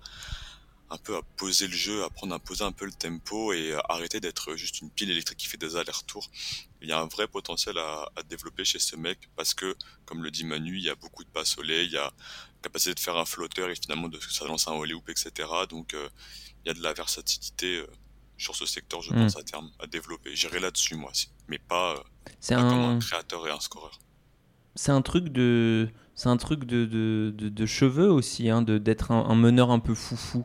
un 0.91 0.99
peu 0.99 1.17
à 1.17 1.23
poser 1.39 1.69
le 1.69 1.73
jeu, 1.73 2.05
à 2.05 2.11
prendre 2.11 2.35
à 2.35 2.39
poser 2.39 2.65
un 2.65 2.73
peu 2.73 2.85
le 2.85 2.93
tempo 2.93 3.55
et 3.55 3.73
à 3.73 3.83
arrêter 3.89 4.21
d'être 4.21 4.57
juste 4.57 4.83
une 4.83 4.91
pile 4.91 5.11
électrique 5.11 5.39
qui 5.39 5.47
fait 5.47 5.57
des 5.57 5.77
allers-retours. 5.77 6.31
Il 6.83 6.89
y 6.89 6.93
a 6.93 7.01
un 7.01 7.07
vrai 7.07 7.27
potentiel 7.27 7.79
à, 7.79 8.11
développer 8.29 8.67
chez 8.67 8.79
ce 8.79 8.95
mec 8.97 9.31
parce 9.35 9.55
que, 9.55 9.75
comme 10.05 10.23
le 10.23 10.31
dit 10.31 10.45
Manu, 10.45 10.77
il 10.77 10.85
y 10.85 10.91
a 10.91 10.95
beaucoup 10.95 11.25
de 11.25 11.31
passes 11.31 11.57
au 11.57 11.63
lait, 11.63 11.87
il 11.87 11.93
y 11.93 11.97
a 11.97 12.13
capacité 12.61 12.95
de 12.95 13.01
faire 13.01 13.17
un 13.17 13.25
flotteur 13.25 13.71
et 13.71 13.75
finalement 13.75 14.09
de 14.09 14.21
ça 14.21 14.45
lance 14.45 14.69
un 14.69 14.73
holy 14.73 14.93
hoop, 14.93 15.09
etc. 15.09 15.49
Donc 15.69 15.95
euh, 15.95 16.09
il 16.65 16.69
y 16.69 16.71
a 16.71 16.75
de 16.75 16.83
la 16.83 16.93
versatilité. 16.93 17.79
Euh, 17.79 17.87
sur 18.43 18.57
ce 18.57 18.67
secteur, 18.67 19.01
je 19.03 19.13
hmm. 19.13 19.17
pense, 19.17 19.37
à 19.37 19.43
terme, 19.43 19.71
à 19.79 19.87
développer. 19.87 20.35
J'irai 20.35 20.59
là-dessus, 20.61 20.97
moi, 20.97 21.13
mais 21.49 21.59
pas, 21.59 21.95
euh, 21.95 22.55
un... 22.57 22.69
comme 22.69 22.79
un 22.79 22.99
créateur 22.99 23.47
et 23.47 23.51
un 23.51 23.61
scoreur. 23.61 23.99
C'est 24.75 24.93
un 24.93 25.03
truc 25.03 25.29
de, 25.29 25.89
c'est 26.15 26.29
un 26.29 26.37
truc 26.37 26.65
de, 26.65 26.85
de, 26.85 27.31
de, 27.31 27.67
cheveux 27.67 28.11
aussi, 28.11 28.49
hein, 28.51 28.63
d'être 28.63 29.13
un, 29.13 29.25
un, 29.27 29.35
meneur 29.35 29.71
un 29.71 29.79
peu 29.79 29.95
foufou, 29.95 30.45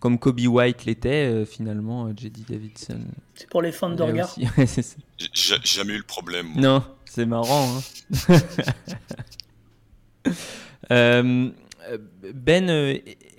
comme 0.00 0.18
Kobe 0.18 0.40
White 0.40 0.86
l'était 0.86 1.30
euh, 1.30 1.44
finalement, 1.44 2.06
euh, 2.06 2.12
J.D. 2.16 2.42
Davidson. 2.48 3.00
C'est 3.34 3.48
pour 3.48 3.62
les 3.62 3.72
fans 3.72 3.90
de 3.90 4.02
regard. 4.02 4.34
J'ai 5.32 5.56
jamais 5.62 5.94
eu 5.94 5.98
le 5.98 6.02
problème. 6.02 6.52
Non, 6.56 6.82
c'est 7.04 7.26
marrant. 7.26 7.78
Hein. 7.78 8.40
ben, 12.34 12.70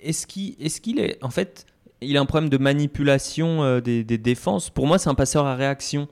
est-ce 0.00 0.26
qu'il 0.26 0.56
est, 0.60 0.80
qu'il 0.80 1.00
est, 1.00 1.22
en 1.22 1.30
fait, 1.30 1.66
il 2.00 2.16
a 2.16 2.20
un 2.20 2.26
problème 2.26 2.50
de 2.50 2.58
manipulation 2.58 3.62
euh, 3.62 3.80
des, 3.80 4.04
défenses. 4.04 4.70
Pour 4.70 4.86
moi, 4.86 4.98
c'est 4.98 5.08
un 5.08 5.14
passeur 5.14 5.46
à 5.46 5.54
réaction. 5.54 6.08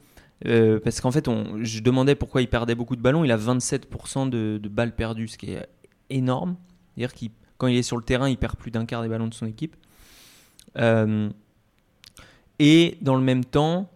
Euh, 0.46 0.80
parce 0.80 1.00
qu'en 1.00 1.10
fait, 1.10 1.28
je 1.62 1.80
demandais 1.80 2.14
pourquoi 2.14 2.42
il 2.42 2.48
perdait 2.48 2.74
beaucoup 2.74 2.96
de 2.96 3.00
ballons. 3.00 3.24
Il 3.24 3.32
a 3.32 3.38
27% 3.38 4.28
de, 4.28 4.60
balles 4.68 4.94
perdues, 4.94 5.28
ce 5.28 5.38
qui 5.38 5.52
est 5.52 5.66
énorme. 6.10 6.56
C'est-à-dire 6.94 7.14
qu'il 7.14 7.30
quand 7.58 7.68
il 7.68 7.76
est 7.76 7.82
sur 7.82 7.96
le 7.96 8.02
terrain, 8.02 8.28
il 8.28 8.36
perd 8.36 8.56
plus 8.56 8.70
d'un 8.70 8.84
quart 8.84 9.02
des 9.02 9.08
ballons 9.08 9.28
de 9.28 9.34
son 9.34 9.46
équipe. 9.46 9.76
Euh, 10.76 11.30
et 12.58 12.98
dans 13.00 13.16
le 13.16 13.22
même 13.22 13.46
temps, 13.46 13.90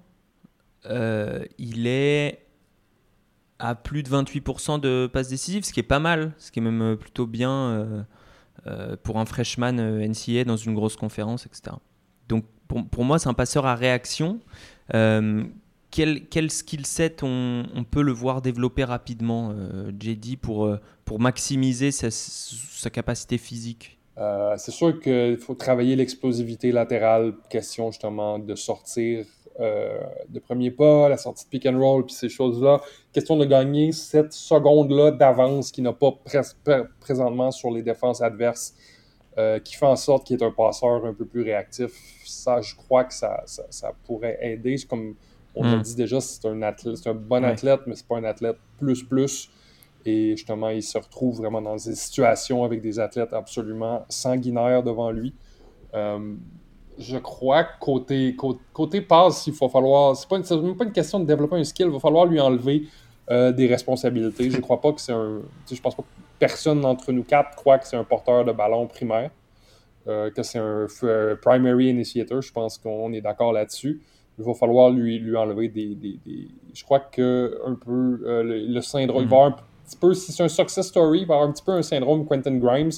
il 0.88 1.86
est 1.86 2.46
à 3.58 3.74
plus 3.74 4.02
de 4.02 4.08
28% 4.08 4.80
de 4.80 5.10
passes 5.12 5.28
décisives, 5.28 5.64
ce 5.64 5.74
qui 5.74 5.80
est 5.80 5.82
pas 5.82 5.98
mal, 5.98 6.32
ce 6.38 6.50
qui 6.50 6.60
est 6.60 6.62
même 6.62 6.96
plutôt 6.96 7.26
bien 7.26 8.06
pour 9.02 9.18
un 9.18 9.24
freshman 9.24 9.72
NCA 9.72 10.44
dans 10.44 10.56
une 10.56 10.74
grosse 10.74 10.96
conférence, 10.96 11.46
etc. 11.46 11.76
Donc 12.28 12.44
pour, 12.68 12.86
pour 12.86 13.04
moi, 13.04 13.18
c'est 13.18 13.28
un 13.28 13.34
passeur 13.34 13.66
à 13.66 13.74
réaction 13.74 14.40
quel, 15.90 16.26
quel 16.26 16.50
skill 16.50 16.86
set 16.86 17.22
on, 17.22 17.64
peut 17.90 18.02
le 18.02 18.12
voir 18.12 18.42
développer 18.42 18.84
rapidement, 18.84 19.52
euh, 19.52 19.90
JD, 19.98 20.38
pour, 20.40 20.64
euh, 20.64 20.80
pour 21.04 21.20
maximiser 21.20 21.90
sa, 21.90 22.90
capacité 22.90 23.38
physique? 23.38 23.98
Euh, 24.18 24.54
C'est 24.56 24.70
sûr 24.70 25.00
qu'il 25.00 25.36
faut 25.38 25.54
travailler 25.54 25.96
l'explosivité 25.96 26.72
latérale, 26.72 27.34
question 27.48 27.90
justement 27.90 28.38
de 28.38 28.54
sortir 28.54 29.24
de 29.58 30.38
premier 30.38 30.70
pas, 30.70 31.08
la 31.08 31.16
sortie 31.16 31.44
de 31.44 31.50
pick 31.50 31.66
and 31.66 31.78
roll, 31.78 32.06
puis 32.06 32.14
ces 32.14 32.28
choses-là. 32.28 32.80
Question 33.12 33.36
de 33.36 33.44
gagner 33.44 33.92
cette 33.92 34.32
seconde-là 34.32 35.10
d'avance 35.10 35.70
qui 35.70 35.82
n'a 35.82 35.92
pas 35.92 36.12
présentement 37.00 37.50
sur 37.50 37.70
les 37.70 37.82
défenses 37.82 38.22
adverses. 38.22 38.74
qui 39.64 39.76
fait 39.76 39.86
en 39.86 39.96
sorte 39.96 40.26
qu'il 40.26 40.40
est 40.40 40.44
un 40.44 40.50
passeur 40.50 41.04
un 41.04 41.12
peu 41.12 41.26
plus 41.26 41.42
réactif. 41.42 41.90
Ça, 42.24 42.60
je 42.60 42.74
crois 42.74 43.04
que 43.04 43.12
ça, 43.12 43.42
ça, 43.46 43.64
ça 43.70 43.92
pourrait 44.06 44.38
aider. 44.40 44.76
Comme 44.88 45.14
on 45.54 45.64
a 45.64 45.76
hmm. 45.76 45.82
dit 45.82 45.94
déjà, 45.94 46.20
c'est 46.20 46.46
un 46.46 46.62
athlète, 46.62 47.06
un 47.06 47.14
bon 47.14 47.44
athlète, 47.44 47.80
mais 47.86 47.94
c'est 47.96 48.06
pas 48.06 48.16
un 48.16 48.24
athlète 48.24 48.56
plus 48.78 49.02
plus. 49.02 49.50
Et 50.06 50.36
justement, 50.36 50.70
il 50.70 50.82
se 50.82 50.96
retrouve 50.96 51.38
vraiment 51.38 51.60
dans 51.60 51.74
des 51.74 51.94
situations 51.94 52.64
avec 52.64 52.80
des 52.80 52.98
athlètes 52.98 53.32
absolument 53.32 54.04
sanguinaires 54.08 54.82
devant 54.82 55.10
lui. 55.10 55.34
Euh, 55.94 56.34
je 57.00 57.18
crois 57.18 57.64
que 57.64 57.78
côté, 57.80 58.36
côté, 58.72 59.00
passe, 59.00 59.46
il 59.46 59.54
faut 59.54 59.68
falloir. 59.68 60.16
C'est 60.16 60.28
pas 60.28 60.38
même 60.38 60.76
pas 60.76 60.84
une 60.84 60.92
question 60.92 61.18
de 61.20 61.24
développer 61.24 61.56
un 61.56 61.64
skill, 61.64 61.86
il 61.86 61.92
va 61.92 61.98
falloir 61.98 62.26
lui 62.26 62.38
enlever 62.40 62.84
euh, 63.30 63.52
des 63.52 63.66
responsabilités. 63.66 64.50
Je 64.50 64.60
crois 64.60 64.80
pas 64.80 64.92
que 64.92 65.00
c'est 65.00 65.12
un. 65.12 65.40
Je 65.70 65.80
pense 65.80 65.94
pas 65.94 66.02
que 66.02 66.08
personne 66.38 66.80
d'entre 66.80 67.10
nous 67.12 67.24
quatre 67.24 67.56
croit 67.56 67.78
que 67.78 67.86
c'est 67.86 67.96
un 67.96 68.04
porteur 68.04 68.44
de 68.44 68.52
ballon 68.52 68.86
primaire, 68.86 69.30
euh, 70.06 70.30
que 70.30 70.42
c'est 70.42 70.58
un 70.58 70.86
primary 71.42 71.88
initiator. 71.88 72.40
Je 72.42 72.52
pense 72.52 72.78
qu'on 72.78 73.12
est 73.12 73.20
d'accord 73.20 73.52
là-dessus 73.52 74.00
il 74.40 74.44
va 74.44 74.54
falloir 74.54 74.90
lui, 74.90 75.18
lui 75.18 75.36
enlever 75.36 75.68
des, 75.68 76.18
Je 76.74 76.84
crois 76.84 77.00
que 77.00 77.60
un 77.66 77.74
peu 77.74 78.20
euh, 78.24 78.42
le, 78.42 78.80
syndrome. 78.80 79.22
Il 79.22 79.28
va 79.28 79.36
avoir 79.36 79.52
un 79.52 79.62
petit 79.84 79.96
peu, 79.96 80.14
si 80.14 80.32
c'est 80.32 80.42
un 80.42 80.48
success 80.48 80.86
story, 80.88 81.20
il 81.20 81.26
va 81.26 81.34
avoir 81.34 81.48
un 81.48 81.52
petit 81.52 81.62
peu 81.62 81.72
un 81.72 81.82
syndrome 81.82 82.24
Quentin 82.26 82.56
Grimes. 82.56 82.90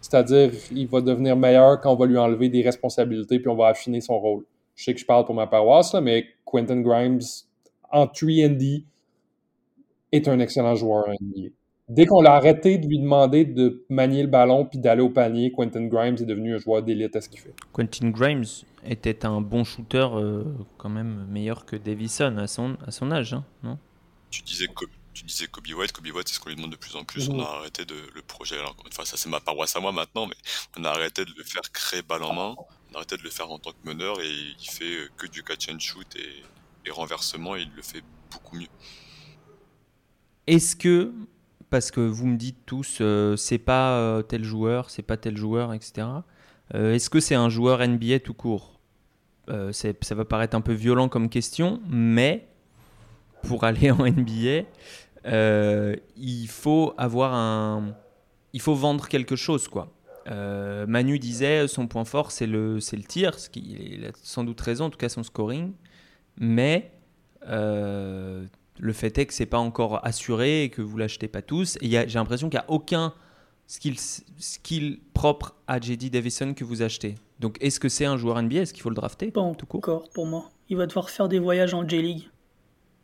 C'est-à-dire, 0.00 0.50
il 0.72 0.86
va 0.86 1.00
devenir 1.00 1.36
meilleur 1.36 1.80
quand 1.80 1.92
on 1.92 1.96
va 1.96 2.06
lui 2.06 2.18
enlever 2.18 2.48
des 2.48 2.62
responsabilités 2.62 3.38
puis 3.38 3.48
on 3.48 3.56
va 3.56 3.68
affiner 3.68 4.00
son 4.00 4.18
rôle. 4.18 4.44
Je 4.74 4.84
sais 4.84 4.94
que 4.94 5.00
je 5.00 5.06
parle 5.06 5.24
pour 5.24 5.34
ma 5.34 5.46
paroisse, 5.46 5.94
mais 5.94 6.26
Quentin 6.44 6.80
Grimes, 6.80 7.20
en 7.90 8.06
3D, 8.06 8.84
est 10.12 10.28
un 10.28 10.38
excellent 10.38 10.74
joueur 10.74 11.08
en 11.08 11.12
NBA. 11.20 11.48
Dès 11.88 12.04
qu'on 12.04 12.20
l'a 12.20 12.34
arrêté 12.34 12.76
de 12.76 12.86
lui 12.86 12.98
demander 12.98 13.46
de 13.46 13.84
manier 13.88 14.22
le 14.22 14.28
ballon 14.28 14.66
puis 14.66 14.78
d'aller 14.78 15.00
au 15.00 15.08
panier, 15.08 15.50
Quentin 15.50 15.86
Grimes 15.86 16.16
est 16.20 16.26
devenu 16.26 16.54
un 16.54 16.58
joueur 16.58 16.82
d'élite 16.82 17.16
à 17.16 17.22
ce 17.22 17.30
qu'il 17.30 17.40
fait. 17.40 17.54
Quentin 17.72 18.10
Grimes 18.10 18.44
était 18.84 19.24
un 19.24 19.40
bon 19.40 19.64
shooter, 19.64 20.06
euh, 20.12 20.44
quand 20.76 20.90
même 20.90 21.26
meilleur 21.30 21.64
que 21.64 21.76
Davison 21.76 22.36
à 22.36 22.46
son, 22.46 22.76
à 22.86 22.90
son 22.90 23.10
âge, 23.10 23.32
hein, 23.32 23.44
non? 23.62 23.78
Tu 24.30 24.42
disais, 24.42 24.66
tu 25.18 25.24
disais 25.24 25.46
Kobe 25.46 25.66
White, 25.68 25.92
Kobe 25.92 26.06
White, 26.06 26.28
c'est 26.28 26.34
ce 26.34 26.40
qu'on 26.40 26.48
lui 26.48 26.56
demande 26.56 26.72
de 26.72 26.76
plus 26.76 26.96
en 26.96 27.04
plus. 27.04 27.28
On 27.28 27.40
a 27.40 27.44
arrêté 27.44 27.84
de 27.84 27.94
le 28.14 28.22
projet. 28.22 28.58
Alors, 28.58 28.76
enfin, 28.86 29.04
ça 29.04 29.16
c'est 29.16 29.28
ma 29.28 29.40
paroisse 29.40 29.76
à 29.76 29.80
moi 29.80 29.92
maintenant, 29.92 30.26
mais 30.26 30.36
on 30.78 30.84
a 30.84 30.90
arrêté 30.90 31.24
de 31.24 31.32
le 31.36 31.44
faire 31.44 31.62
créer 31.72 32.02
balle 32.02 32.22
en 32.22 32.34
main. 32.34 32.56
On 32.90 32.94
a 32.94 32.96
arrêté 32.98 33.16
de 33.16 33.22
le 33.22 33.30
faire 33.30 33.50
en 33.50 33.58
tant 33.58 33.72
que 33.72 33.88
meneur 33.88 34.20
et 34.20 34.30
il 34.30 34.70
fait 34.70 34.96
euh, 34.96 35.10
que 35.16 35.26
du 35.26 35.42
catch 35.42 35.68
and 35.68 35.78
shoot 35.78 36.06
et, 36.16 36.42
et 36.86 36.90
renversement, 36.90 37.56
il 37.56 37.70
le 37.76 37.82
fait 37.82 38.02
beaucoup 38.30 38.56
mieux. 38.56 38.68
Est-ce 40.46 40.74
que 40.76 41.12
parce 41.70 41.90
que 41.90 42.00
vous 42.00 42.26
me 42.26 42.36
dites 42.36 42.64
tous, 42.66 42.98
euh, 43.00 43.36
c'est 43.36 43.58
pas 43.58 43.98
euh, 43.98 44.22
tel 44.22 44.44
joueur, 44.44 44.90
c'est 44.90 45.02
pas 45.02 45.16
tel 45.16 45.36
joueur, 45.36 45.74
etc. 45.74 46.06
Euh, 46.74 46.94
est-ce 46.94 47.10
que 47.10 47.20
c'est 47.20 47.34
un 47.34 47.48
joueur 47.48 47.86
NBA 47.86 48.20
tout 48.20 48.34
court? 48.34 48.74
Ça 49.72 50.14
va 50.14 50.26
paraître 50.26 50.54
un 50.54 50.60
peu 50.60 50.74
violent 50.74 51.08
comme 51.08 51.30
question, 51.30 51.80
mais 51.88 52.48
pour 53.44 53.64
aller 53.64 53.90
en 53.90 54.06
NBA, 54.06 54.66
il 55.24 56.48
faut 56.48 56.94
avoir 56.96 57.34
un, 57.34 57.94
il 58.52 58.60
faut 58.60 58.74
vendre 58.74 59.08
quelque 59.08 59.36
chose, 59.36 59.68
quoi. 59.68 59.92
Manu 60.86 61.18
disait 61.18 61.66
son 61.68 61.86
point 61.86 62.04
fort 62.04 62.32
c'est 62.32 62.46
le, 62.46 62.74
le 62.74 63.02
tir, 63.02 63.38
ce 63.38 63.48
qui 63.48 63.94
il 63.94 64.04
a 64.04 64.10
sans 64.22 64.44
doute 64.44 64.60
raison, 64.60 64.86
en 64.86 64.90
tout 64.90 64.98
cas 64.98 65.08
son 65.08 65.22
scoring, 65.22 65.72
mais 66.36 66.92
le 68.80 68.92
fait 68.92 69.16
est 69.18 69.26
que 69.26 69.34
c'est 69.34 69.46
pas 69.46 69.58
encore 69.58 70.04
assuré 70.06 70.64
et 70.64 70.70
que 70.70 70.82
vous 70.82 70.96
l'achetez 70.96 71.28
pas 71.28 71.42
tous. 71.42 71.76
Et 71.80 71.90
j'ai 71.90 72.06
l'impression 72.18 72.48
qu'il 72.48 72.58
n'y 72.58 72.64
a 72.64 72.70
aucun 72.70 73.12
skill, 73.66 73.96
skill 74.38 75.00
propre 75.14 75.54
à 75.66 75.80
JD 75.80 76.10
Davison 76.10 76.54
que 76.54 76.64
vous 76.64 76.82
achetez. 76.82 77.16
Donc 77.40 77.56
est-ce 77.60 77.80
que 77.80 77.88
c'est 77.88 78.04
un 78.04 78.16
joueur 78.16 78.40
NBA 78.42 78.60
Est-ce 78.60 78.72
qu'il 78.72 78.82
faut 78.82 78.90
le 78.90 78.94
drafter? 78.94 79.30
Pas 79.30 79.40
encore 79.40 80.08
pour 80.10 80.26
moi. 80.26 80.50
Il 80.68 80.76
va 80.76 80.86
devoir 80.86 81.10
faire 81.10 81.28
des 81.28 81.38
voyages 81.38 81.74
en 81.74 81.88
J-League. 81.88 82.28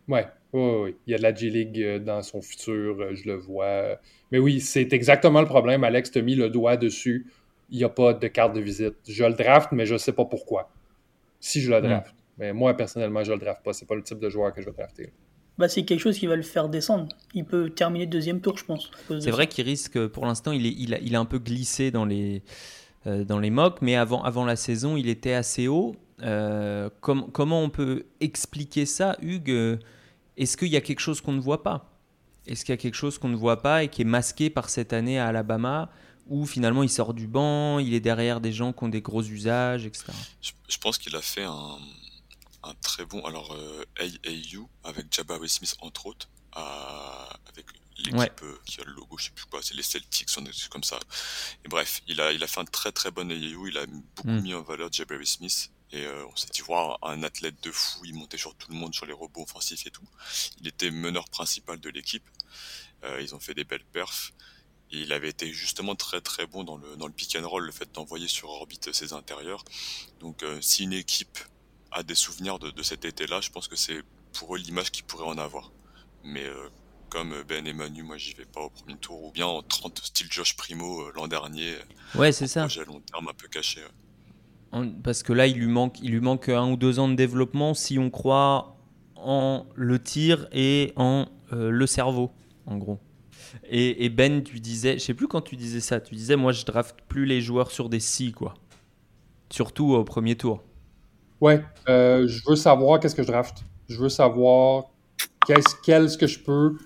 Ouais, 0.09 0.27
oui, 0.53 0.95
Il 1.07 1.11
y 1.11 1.15
a 1.15 1.19
de 1.19 1.23
la 1.23 1.35
J-League 1.35 1.81
euh, 1.81 1.99
dans 1.99 2.23
son 2.23 2.41
futur, 2.41 3.01
euh, 3.01 3.15
je 3.15 3.27
le 3.27 3.35
vois. 3.35 3.99
Mais 4.31 4.39
oui, 4.39 4.61
c'est 4.61 4.93
exactement 4.93 5.41
le 5.41 5.47
problème. 5.47 5.85
Alex 5.85 6.11
t'a 6.11 6.23
mis 6.23 6.35
le 6.35 6.51
doigt 6.51 6.77
dessus. 6.77 7.27
Il 7.71 7.79
n'y 7.79 7.85
a 7.85 7.89
pas 7.89 8.13
de 8.13 8.29
carte 8.29 8.55
de 8.55 8.61
visite. 8.61 8.95
Je 9.09 9.25
le 9.25 9.33
draft, 9.33 9.73
mais 9.73 9.87
je 9.87 9.95
ne 9.95 9.99
sais 9.99 10.13
pas 10.13 10.25
pourquoi. 10.25 10.71
Si 11.41 11.61
je 11.61 11.71
le 11.71 11.81
draft. 11.81 12.15
Mais 12.39 12.53
moi, 12.53 12.77
personnellement, 12.77 13.25
je 13.25 13.33
le 13.33 13.39
draft 13.39 13.63
pas. 13.65 13.73
C'est 13.73 13.87
pas 13.87 13.95
le 13.95 14.03
type 14.03 14.19
de 14.19 14.29
joueur 14.29 14.53
que 14.53 14.61
je 14.61 14.67
vais 14.67 14.73
drafter 14.73 15.13
bah, 15.59 15.69
c'est 15.69 15.85
quelque 15.85 16.01
chose 16.01 16.19
qui 16.19 16.27
va 16.27 16.37
le 16.37 16.43
faire 16.43 16.69
descendre. 16.69 17.09
Il 17.33 17.45
peut 17.45 17.71
terminer 17.71 18.07
deuxième 18.07 18.41
tour, 18.41 18.59
je 18.59 18.65
pense. 18.65 18.91
C'est 19.21 19.31
vrai 19.31 19.47
qu'il 19.47 19.65
risque, 19.65 20.07
pour 20.09 20.27
l'instant, 20.27 20.53
il, 20.53 20.67
est, 20.67 20.75
il, 20.77 20.95
a, 20.95 20.99
il 20.99 21.15
a 21.15 21.21
un 21.21 21.25
peu 21.25 21.39
glissé 21.39 21.91
dans 21.91 22.05
les, 22.05 22.43
euh, 23.07 23.25
dans 23.25 23.39
les 23.39 23.51
mocks, 23.51 23.81
mais 23.81 23.95
avant, 23.95 24.23
avant 24.25 24.45
la 24.45 24.57
saison, 24.57 24.97
il 24.97 25.09
était 25.09 25.33
assez 25.33 25.69
haut. 25.69 25.95
Euh, 26.23 26.91
comment 27.01 27.63
on 27.63 27.71
peut 27.71 28.07
expliquer 28.21 28.87
ça, 28.87 29.17
Hugues? 29.21 29.79
Est-ce 30.37 30.57
qu'il 30.57 30.69
y 30.69 30.77
a 30.77 30.81
quelque 30.81 31.01
chose 31.01 31.21
qu'on 31.21 31.33
ne 31.33 31.41
voit 31.41 31.63
pas? 31.63 31.91
Est-ce 32.47 32.65
qu'il 32.65 32.73
y 32.73 32.79
a 32.79 32.81
quelque 32.81 32.95
chose 32.95 33.19
qu'on 33.19 33.29
ne 33.29 33.37
voit 33.37 33.63
pas 33.63 33.85
et 33.85 33.89
qui 33.89 34.03
est 34.03 34.07
masqué 34.07 34.51
par 34.51 34.69
cette 34.69 34.93
année 34.93 35.19
à 35.19 35.29
Alabama 35.29 35.91
où 36.27 36.47
finalement 36.47 36.83
il 36.83 36.89
sort 36.89 37.13
du 37.13 37.27
banc, 37.27 37.79
il 37.79 37.93
est 37.93 38.01
derrière 38.01 38.41
des 38.41 38.53
gens 38.53 38.73
qui 38.73 38.85
ont 38.85 38.89
des 38.89 39.03
gros 39.03 39.23
usages, 39.23 39.85
etc. 39.85 40.07
je 40.41 40.79
pense 40.79 40.97
qu'il 40.97 41.15
a 41.17 41.21
fait 41.21 41.45
un, 41.45 41.79
un 42.65 42.75
très 42.75 43.05
bon. 43.05 43.25
Alors, 43.25 43.53
euh, 43.53 43.85
AAU 43.99 44.69
avec 44.85 45.13
Jabari 45.13 45.49
Smith 45.49 45.77
entre 45.81 46.07
autres, 46.07 46.29
avec 46.53 47.67
l'équipe 47.99 48.43
euh, 48.43 48.59
qui 48.65 48.81
a 48.81 48.85
le 48.85 48.93
logo, 48.93 49.17
je 49.19 49.27
sais 49.27 49.31
plus 49.31 49.45
quoi, 49.47 49.61
c'est 49.63 49.75
les 49.75 49.83
Celtics, 49.83 50.29
on 50.39 50.45
est 50.45 50.69
comme 50.69 50.85
ça. 50.85 50.99
Et 51.65 51.69
bref, 51.69 52.03
il 52.07 52.21
a, 52.21 52.33
il 52.33 52.43
a 52.43 52.47
fait 52.47 52.61
un 52.61 52.65
très 52.65 52.93
très 52.93 53.11
bon 53.11 53.31
AAU, 53.31 53.69
il 53.69 53.79
a 53.79 53.87
beaucoup 53.87 54.29
mm. 54.29 54.41
mis 54.41 54.55
en 54.55 54.63
valeur 54.63 54.91
Jabari 54.91 55.27
Smith. 55.27 55.71
Et 55.95 56.05
euh, 56.05 56.27
on 56.27 56.37
s'est 56.37 56.49
dit 56.53 56.61
voir 56.61 56.99
un 57.03 57.23
athlète 57.23 57.63
de 57.63 57.71
fou, 57.71 58.05
il 58.05 58.15
montait 58.15 58.37
sur 58.37 58.55
tout 58.57 58.71
le 58.71 58.77
monde, 58.77 58.95
sur 58.95 59.07
les 59.07 59.13
robots 59.13 59.43
offensifs 59.43 59.87
et 59.87 59.91
tout. 59.91 60.07
Il 60.61 60.67
était 60.67 60.91
meneur 60.91 61.29
principal 61.29 61.79
de 61.79 61.89
l'équipe. 61.89 62.29
ils 63.21 63.35
ont 63.35 63.41
fait 63.41 63.55
des 63.55 63.65
belles 63.65 63.85
perfs. 63.93 64.33
Et 64.91 65.01
il 65.01 65.13
avait 65.13 65.31
été 65.31 65.53
justement 65.53 65.95
très 65.95 66.21
très 66.21 66.47
bon 66.47 66.63
dans 66.65 66.77
le, 66.77 66.97
dans 66.97 67.07
le 67.07 67.13
pick 67.13 67.37
and 67.37 67.49
roll, 67.49 67.65
le 67.65 67.73
fait 67.73 67.91
d'envoyer 67.93 68.29
sur 68.29 68.51
orbite 68.51 68.93
ses 68.93 69.13
intérieurs. 69.13 69.65
Donc 70.21 70.45
si 70.61 70.85
une 70.85 70.93
équipe 70.93 71.39
a 71.95 72.03
des 72.03 72.15
souvenirs 72.15 72.59
de, 72.59 72.83
cet 72.83 73.05
été-là, 73.05 73.41
je 73.41 73.51
pense 73.51 73.69
que 73.69 73.77
c'est 73.77 74.03
pour 74.33 74.55
eux 74.55 74.59
l'image 74.59 74.91
qu'ils 74.91 75.05
pourraient 75.05 75.27
en 75.27 75.39
avoir. 75.39 75.73
Mais 76.25 76.45
euh, 76.45 76.69
comme 77.09 77.43
Ben 77.45 77.67
et 77.67 77.73
Manu, 77.73 78.03
moi 78.03 78.19
j'y 78.19 78.35
vais 78.35 78.45
pas 78.45 78.61
au 78.61 78.71
premier 78.71 78.97
tour, 78.97 79.23
ou 79.23 79.31
bien 79.31 79.47
en 79.47 79.63
30 79.63 80.01
style 80.05 80.27
Josh 80.31 80.57
Primo 80.57 81.03
euh, 81.03 81.13
l'an 81.15 81.29
dernier. 81.29 81.77
Ouais, 82.17 82.33
c'est 82.33 82.49
ça. 82.49 82.63
Projet 82.63 82.85
long 82.85 83.01
terme 83.01 83.29
un 83.29 83.35
peu 83.35 83.47
caché. 83.49 83.81
Parce 85.03 85.23
que 85.23 85.33
là, 85.33 85.47
il 85.47 85.59
lui, 85.59 85.67
manque, 85.67 86.01
il 86.03 86.11
lui 86.11 86.21
manque 86.21 86.49
un 86.49 86.71
ou 86.71 86.77
deux 86.77 86.99
ans 86.99 87.09
de 87.09 87.15
développement 87.15 87.75
si 87.75 87.99
on 87.99 88.11
croit 88.11 88.77
en 89.17 89.67
le 89.75 89.99
tir 89.99 90.49
et 90.53 90.93
en 90.97 91.27
euh, 91.53 91.71
le 91.71 91.87
cerveau, 91.87 92.31
en 92.67 92.77
gros. 92.77 92.99
Et, 93.71 94.09
Ben, 94.09 94.43
tu 94.43 94.59
disais, 94.61 94.95
je 94.95 95.05
sais 95.05 95.15
plus 95.15 95.29
quand 95.29 95.41
tu 95.41 95.57
disais 95.57 95.81
ça, 95.81 96.01
tu 96.01 96.15
disais, 96.15 96.37
moi 96.37 96.53
je 96.53 96.65
draft 96.65 96.97
plus 97.09 97.25
les 97.25 97.41
joueurs 97.41 97.71
sur 97.71 97.89
des 97.89 98.01
si, 98.01 98.33
quoi. 98.33 98.55
Surtout 99.51 99.93
au 99.93 100.03
premier 100.05 100.35
tour. 100.35 100.63
Ouais, 101.41 101.63
euh, 101.89 102.27
je 102.27 102.43
veux 102.49 102.57
savoir 102.57 102.99
qu'est-ce 102.99 103.15
que 103.15 103.23
je 103.23 103.29
draft. 103.29 103.65
Je 103.89 103.99
veux 103.99 104.09
savoir 104.09 104.85
qu'est-ce 105.47 106.19
que 106.19 106.27
je 106.27 106.39
peux. 106.41 106.79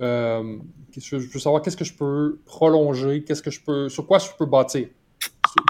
Euh, 0.00 0.58
je 0.96 1.16
veux 1.16 1.38
savoir 1.38 1.62
qu'est-ce 1.62 1.76
que 1.76 1.84
je 1.84 1.94
peux 1.94 2.40
prolonger, 2.44 3.22
qu'est-ce 3.22 3.42
que 3.42 3.50
je 3.50 3.60
peux, 3.60 3.88
sur 3.88 4.06
quoi 4.06 4.18
je 4.18 4.28
peux 4.36 4.46
bâtir. 4.46 4.88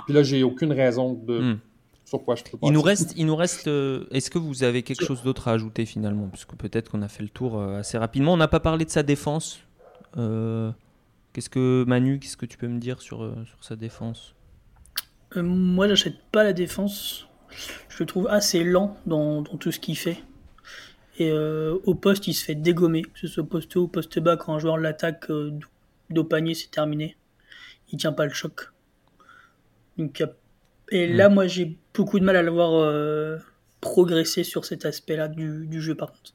Puis 0.05 0.15
là, 0.15 0.23
j'ai 0.23 0.43
aucune 0.43 0.73
raison 0.73 1.13
de 1.13 1.41
hmm. 1.41 1.59
sur 2.05 2.25
quoi 2.25 2.35
je 2.35 2.45
peux. 2.45 2.59
Il 2.63 2.73
nous 2.73 2.83
reste, 2.83 3.15
il 3.17 3.27
nous 3.27 3.37
reste. 3.37 3.69
Euh, 3.69 4.07
est-ce 4.11 4.31
que 4.31 4.39
vous 4.39 4.63
avez 4.63 4.83
quelque 4.83 5.05
chose 5.05 5.23
d'autre 5.23 5.49
à 5.49 5.53
ajouter 5.53 5.87
finalement, 5.87 6.29
puisque 6.29 6.55
peut-être 6.55 6.91
qu'on 6.91 7.03
a 7.03 7.09
fait 7.09 7.23
le 7.23 7.29
tour 7.29 7.63
assez 7.63 7.99
rapidement. 7.99 8.33
On 8.35 8.39
n'a 8.39 8.49
pas 8.49 8.61
parlé 8.61 8.85
de 8.85 8.91
sa 8.91 9.03
défense. 9.03 9.61
qu'est-ce 10.15 11.51
que 11.51 11.85
Manu, 11.87 12.19
qu'est-ce 12.19 12.37
que 12.37 12.47
tu 12.47 12.59
peux 12.59 12.69
me 12.69 12.79
dire 12.79 13.01
sur, 13.01 13.19
sur 13.47 13.65
sa 13.65 13.77
défense? 13.77 14.35
Moi, 15.37 15.89
j'achète 15.89 16.19
pas 16.33 16.43
la 16.43 16.53
défense 16.53 17.29
je 17.89 18.01
le 18.01 18.07
trouve 18.07 18.29
assez 18.29 18.65
lent 18.65 18.97
dans, 19.07 19.43
tout 19.43 19.73
ce 19.73 19.81
qu'il 19.81 19.97
fait. 19.97 20.23
Et 21.19 21.33
au 21.33 21.95
poste, 21.95 22.29
il 22.29 22.35
se 22.35 22.45
fait 22.45 22.55
dégommer, 22.55 23.03
que 23.03 23.19
ce 23.19 23.27
soit 23.27 23.45
poste 23.45 23.77
haut 23.77 23.83
ou 23.83 23.89
poste 23.89 24.19
bas, 24.21 24.37
quand 24.37 24.55
un 24.55 24.59
joueur 24.59 24.79
l'attaque 24.79 25.27
dos 26.11 26.25
panier, 26.25 26.55
c'est 26.55 26.71
terminé. 26.71 27.17
Il 27.91 27.99
tient 27.99 28.13
pas 28.13 28.25
le 28.25 28.33
choc. 28.33 28.73
Et 30.91 31.07
là, 31.07 31.29
hmm. 31.29 31.35
moi, 31.35 31.47
j'ai 31.47 31.77
beaucoup 31.95 32.19
de 32.19 32.25
mal 32.25 32.37
à 32.37 32.43
le 32.43 32.51
voir 32.51 33.41
progresser 33.81 34.45
sur 34.45 34.65
cet 34.65 34.85
aspect-là 34.85 35.29
du, 35.29 35.81
jeu, 35.81 35.95
par 35.95 36.13
contre. 36.13 36.35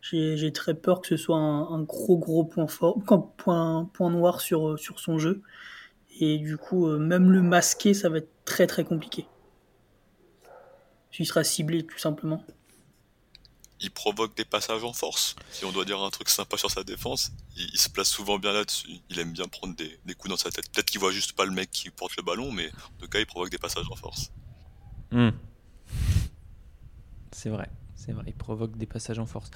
J'ai 0.00 0.52
très 0.52 0.74
peur 0.74 1.00
que 1.00 1.08
ce 1.08 1.16
soit 1.16 1.38
un, 1.38 1.82
gros, 1.82 2.18
gros 2.18 2.44
point, 2.44 2.66
fort, 2.66 3.02
point, 3.36 3.90
point 3.92 4.10
noir 4.10 4.40
sur, 4.40 4.78
sur 4.78 5.00
son 5.00 5.18
jeu. 5.18 5.42
Et 6.20 6.38
du 6.38 6.56
coup, 6.56 6.86
même 6.86 7.30
le 7.30 7.42
masquer, 7.42 7.94
ça 7.94 8.08
va 8.08 8.18
être 8.18 8.30
très, 8.44 8.66
très 8.66 8.84
compliqué. 8.84 9.26
Il 11.18 11.26
sera 11.26 11.44
ciblé, 11.44 11.84
tout 11.84 11.98
simplement 11.98 12.44
il 13.80 13.90
provoque 13.90 14.36
des 14.36 14.44
passages 14.44 14.84
en 14.84 14.92
force. 14.92 15.36
Si 15.50 15.64
on 15.64 15.72
doit 15.72 15.84
dire 15.84 16.00
un 16.00 16.10
truc 16.10 16.28
sympa 16.28 16.56
sur 16.56 16.70
sa 16.70 16.84
défense, 16.84 17.32
il, 17.56 17.78
se 17.78 17.88
place 17.88 18.08
souvent 18.08 18.38
bien 18.38 18.52
là-dessus. 18.52 18.88
Il 19.10 19.18
aime 19.18 19.32
bien 19.32 19.46
prendre 19.46 19.74
des, 19.74 20.14
coups 20.14 20.30
dans 20.30 20.36
sa 20.36 20.50
tête. 20.50 20.70
Peut-être 20.70 20.90
qu'il 20.90 21.00
voit 21.00 21.12
juste 21.12 21.32
pas 21.32 21.44
le 21.44 21.52
mec 21.52 21.70
qui 21.70 21.90
porte 21.90 22.16
le 22.16 22.22
ballon, 22.22 22.52
mais 22.52 22.68
en 22.68 23.00
tout 23.00 23.08
cas, 23.08 23.18
il 23.18 23.26
provoque 23.26 23.50
des 23.50 23.58
passages 23.58 23.86
en 23.90 23.96
force. 23.96 24.30
Hmm. 25.10 25.30
C'est 27.32 27.50
vrai, 27.50 27.68
c'est 27.94 28.12
vrai, 28.12 28.24
il 28.28 28.34
provoque 28.34 28.76
des 28.76 28.86
passages 28.86 29.18
en 29.18 29.26
force. 29.26 29.50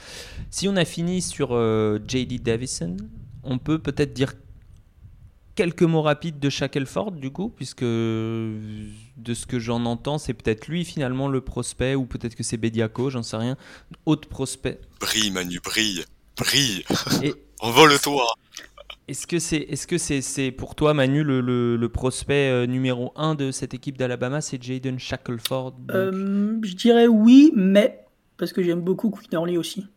Si 0.51 0.69
on 0.69 0.77
a 0.77 0.85
fini 0.85 1.23
sur 1.23 1.51
euh, 1.53 1.99
JD 2.07 2.43
Davison, 2.43 2.97
on 3.45 3.59
peut 3.59 3.79
peut-être 3.79 4.13
dire 4.13 4.35
quelques 5.59 5.83
mots 5.83 6.03
rapides 6.03 6.39
de 6.39 6.51
Shackelford, 6.51 7.11
du 7.11 7.33
coup, 7.33 7.49
puisque 7.49 7.83
de 7.83 9.35
ce 9.35 9.45
que 9.45 9.59
j'en 9.59 9.87
entends, 9.87 10.19
c'est 10.19 10.33
peut-être 10.33 10.69
lui 10.69 10.85
finalement 10.85 11.27
le 11.27 11.41
prospect, 11.41 11.97
ou 11.97 12.07
peut-être 12.07 12.37
que 12.37 12.45
c'est 12.45 12.57
Bediaco, 12.57 13.11
j'en 13.11 13.25
sais 13.25 13.39
rien. 13.39 13.57
Autre 14.07 14.29
prospect. 14.29 14.81
Brille, 15.01 15.33
Manu, 15.33 15.59
brille, 15.59 16.05
brille. 16.37 16.85
Et... 17.25 17.35
Envole-toi. 17.61 18.25
Est-ce 19.09 19.27
que 19.27 19.41
c'est 19.41 19.57
est 19.57 19.75
-ce 19.75 19.99
c'est 19.99 20.21
c'est 20.21 20.53
pour 20.53 20.77
toi, 20.77 20.95
Manu, 20.95 21.25
le, 21.25 21.41
le, 21.41 21.89
prospect 21.89 22.51
euh, 22.53 22.67
numéro 22.67 23.13
1 23.17 23.35
de 23.35 23.51
cette 23.51 23.75
équipe 23.75 23.99
d'Alabama 23.99 24.41
C'est 24.41 24.63
Jaden 24.63 25.01
Shackelford 25.01 25.75
euh, 25.91 26.61
Je 26.63 26.75
dirais 26.77 27.09
oui, 27.09 27.51
mais 27.57 28.07
parce 28.37 28.53
que 28.53 28.63
j'aime 28.63 28.83
beaucoup 28.83 29.11
Queen 29.11 29.59
aussi. 29.59 29.89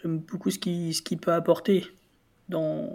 J'aime 0.00 0.18
beaucoup 0.18 0.52
ce 0.52 0.60
qu'il 0.60 0.94
ce 0.94 1.02
peut 1.16 1.32
apporter 1.32 1.84
dans, 2.48 2.88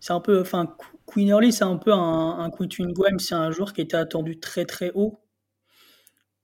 c'est 0.00 0.12
un 0.12 0.20
peu, 0.20 0.40
enfin, 0.40 0.76
Queen 1.06 1.28
Early, 1.28 1.52
c'est 1.52 1.64
un 1.64 1.76
peu 1.76 1.92
un, 1.92 2.38
un 2.38 2.48
Guam, 2.48 3.18
c'est 3.18 3.34
un 3.34 3.50
joueur 3.50 3.72
qui 3.72 3.80
était 3.80 3.96
attendu 3.96 4.38
très 4.38 4.64
très 4.64 4.90
haut, 4.94 5.20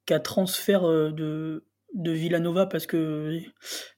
qui 0.06 0.14
a 0.14 0.20
transfert 0.20 0.88
euh, 0.88 1.12
de, 1.12 1.64
de 1.94 2.10
Villanova 2.10 2.66
parce 2.66 2.86
que 2.86 3.38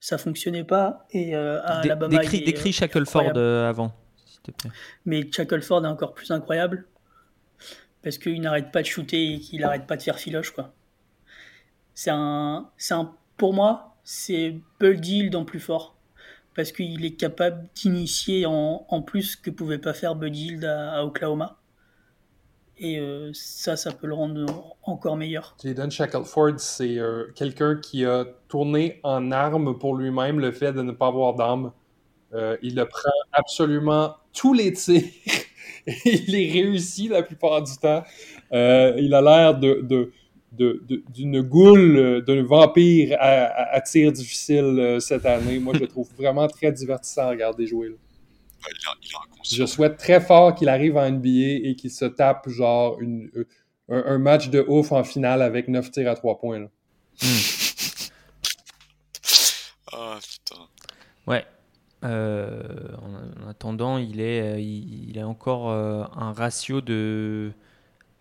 ça 0.00 0.18
fonctionnait 0.18 0.64
pas 0.64 1.06
et 1.10 1.34
euh, 1.36 1.60
à 1.62 1.80
Alabama. 1.80 2.18
Décris, 2.18 2.44
décris 2.44 2.72
Shackleford 2.72 3.32
euh, 3.36 3.68
avant, 3.68 3.94
s'il 4.26 4.40
te 4.40 4.50
plaît. 4.50 4.70
Mais 5.04 5.30
Shackleford 5.30 5.84
est 5.84 5.88
encore 5.88 6.14
plus 6.14 6.30
incroyable 6.30 6.86
parce 8.02 8.18
qu'il 8.18 8.40
n'arrête 8.40 8.70
pas 8.70 8.82
de 8.82 8.86
shooter 8.86 9.34
et 9.34 9.38
qu'il 9.40 9.60
n'arrête 9.60 9.86
pas 9.86 9.96
de 9.96 10.02
faire 10.02 10.18
filoche 10.18 10.50
quoi. 10.50 10.74
C'est 11.94 12.10
un, 12.10 12.70
c'est 12.76 12.94
un, 12.94 13.14
pour 13.36 13.54
moi, 13.54 13.96
c'est 14.02 14.60
Bull 14.80 15.30
dans 15.30 15.44
plus 15.44 15.60
fort 15.60 15.93
parce 16.54 16.72
qu'il 16.72 17.04
est 17.04 17.16
capable 17.16 17.68
d'initier 17.74 18.46
en, 18.46 18.86
en, 18.88 19.02
plus 19.02 19.36
que 19.36 19.50
pouvait 19.50 19.78
pas 19.78 19.92
faire 19.92 20.14
Buddy 20.14 20.46
Hield 20.46 20.64
à, 20.64 21.04
Oklahoma. 21.04 21.58
Et 22.76 22.98
euh, 22.98 23.30
ça, 23.34 23.76
ça 23.76 23.92
peut 23.92 24.08
le 24.08 24.14
rendre 24.14 24.76
encore 24.82 25.16
meilleur. 25.16 25.56
Jaden 25.62 25.90
Shackelford, 25.90 26.58
c'est 26.58 26.98
euh, 26.98 27.26
quelqu'un 27.36 27.76
qui 27.76 28.04
a 28.04 28.24
tourné 28.48 29.00
en 29.04 29.30
arme 29.30 29.78
pour 29.78 29.94
lui-même 29.96 30.40
le 30.40 30.50
fait 30.50 30.72
de 30.72 30.82
ne 30.82 30.90
pas 30.90 31.06
avoir 31.06 31.34
d'arme. 31.34 31.72
Euh, 32.32 32.56
il 32.62 32.74
le 32.74 32.86
prend 32.86 33.10
absolument 33.32 34.16
tous 34.32 34.54
les 34.54 34.72
tirs. 34.72 35.04
il 36.04 36.24
les 36.26 36.50
réussit 36.50 37.10
la 37.10 37.22
plupart 37.22 37.62
du 37.62 37.76
temps. 37.76 38.02
il 38.50 39.14
a 39.14 39.22
l'air 39.22 39.56
de 39.56 40.10
d'une 40.56 41.42
goule, 41.42 41.96
euh, 41.96 42.20
d'un 42.20 42.42
vampire 42.42 43.16
à, 43.20 43.80
tir 43.80 44.12
difficile 44.12 44.78
euh, 44.78 45.00
cette 45.00 45.26
année. 45.26 45.58
Moi, 45.58 45.74
je 45.74 45.80
le 45.80 45.88
trouve 45.88 46.08
vraiment 46.16 46.46
très 46.46 46.72
divertissant 46.72 47.22
à 47.22 47.30
regarder 47.30 47.66
jouer. 47.66 47.94
je 49.44 49.66
souhaite 49.66 49.96
très 49.96 50.20
fort 50.20 50.54
qu'il 50.54 50.68
arrive 50.68 50.96
en 50.96 51.10
NBA 51.10 51.68
et 51.68 51.74
qu'il 51.76 51.90
se 51.90 52.04
tape 52.04 52.48
genre 52.48 53.00
une, 53.00 53.30
euh, 53.36 53.44
un, 53.88 54.18
match 54.18 54.48
de 54.48 54.64
ouf 54.66 54.92
en 54.92 55.04
finale 55.04 55.42
avec 55.42 55.68
9 55.68 55.90
tirs 55.90 56.10
à 56.10 56.14
3 56.14 56.38
points. 56.38 56.60
Hmm. 56.60 57.26
Ah, 59.92 60.18
putain. 60.20 60.62
Ouais. 61.26 61.44
en, 62.02 63.48
attendant, 63.48 63.98
il 63.98 64.20
est, 64.20 64.62
il, 64.62 65.18
a 65.18 65.26
encore 65.26 65.70
un 65.70 66.32
ratio 66.32 66.80
de 66.80 67.52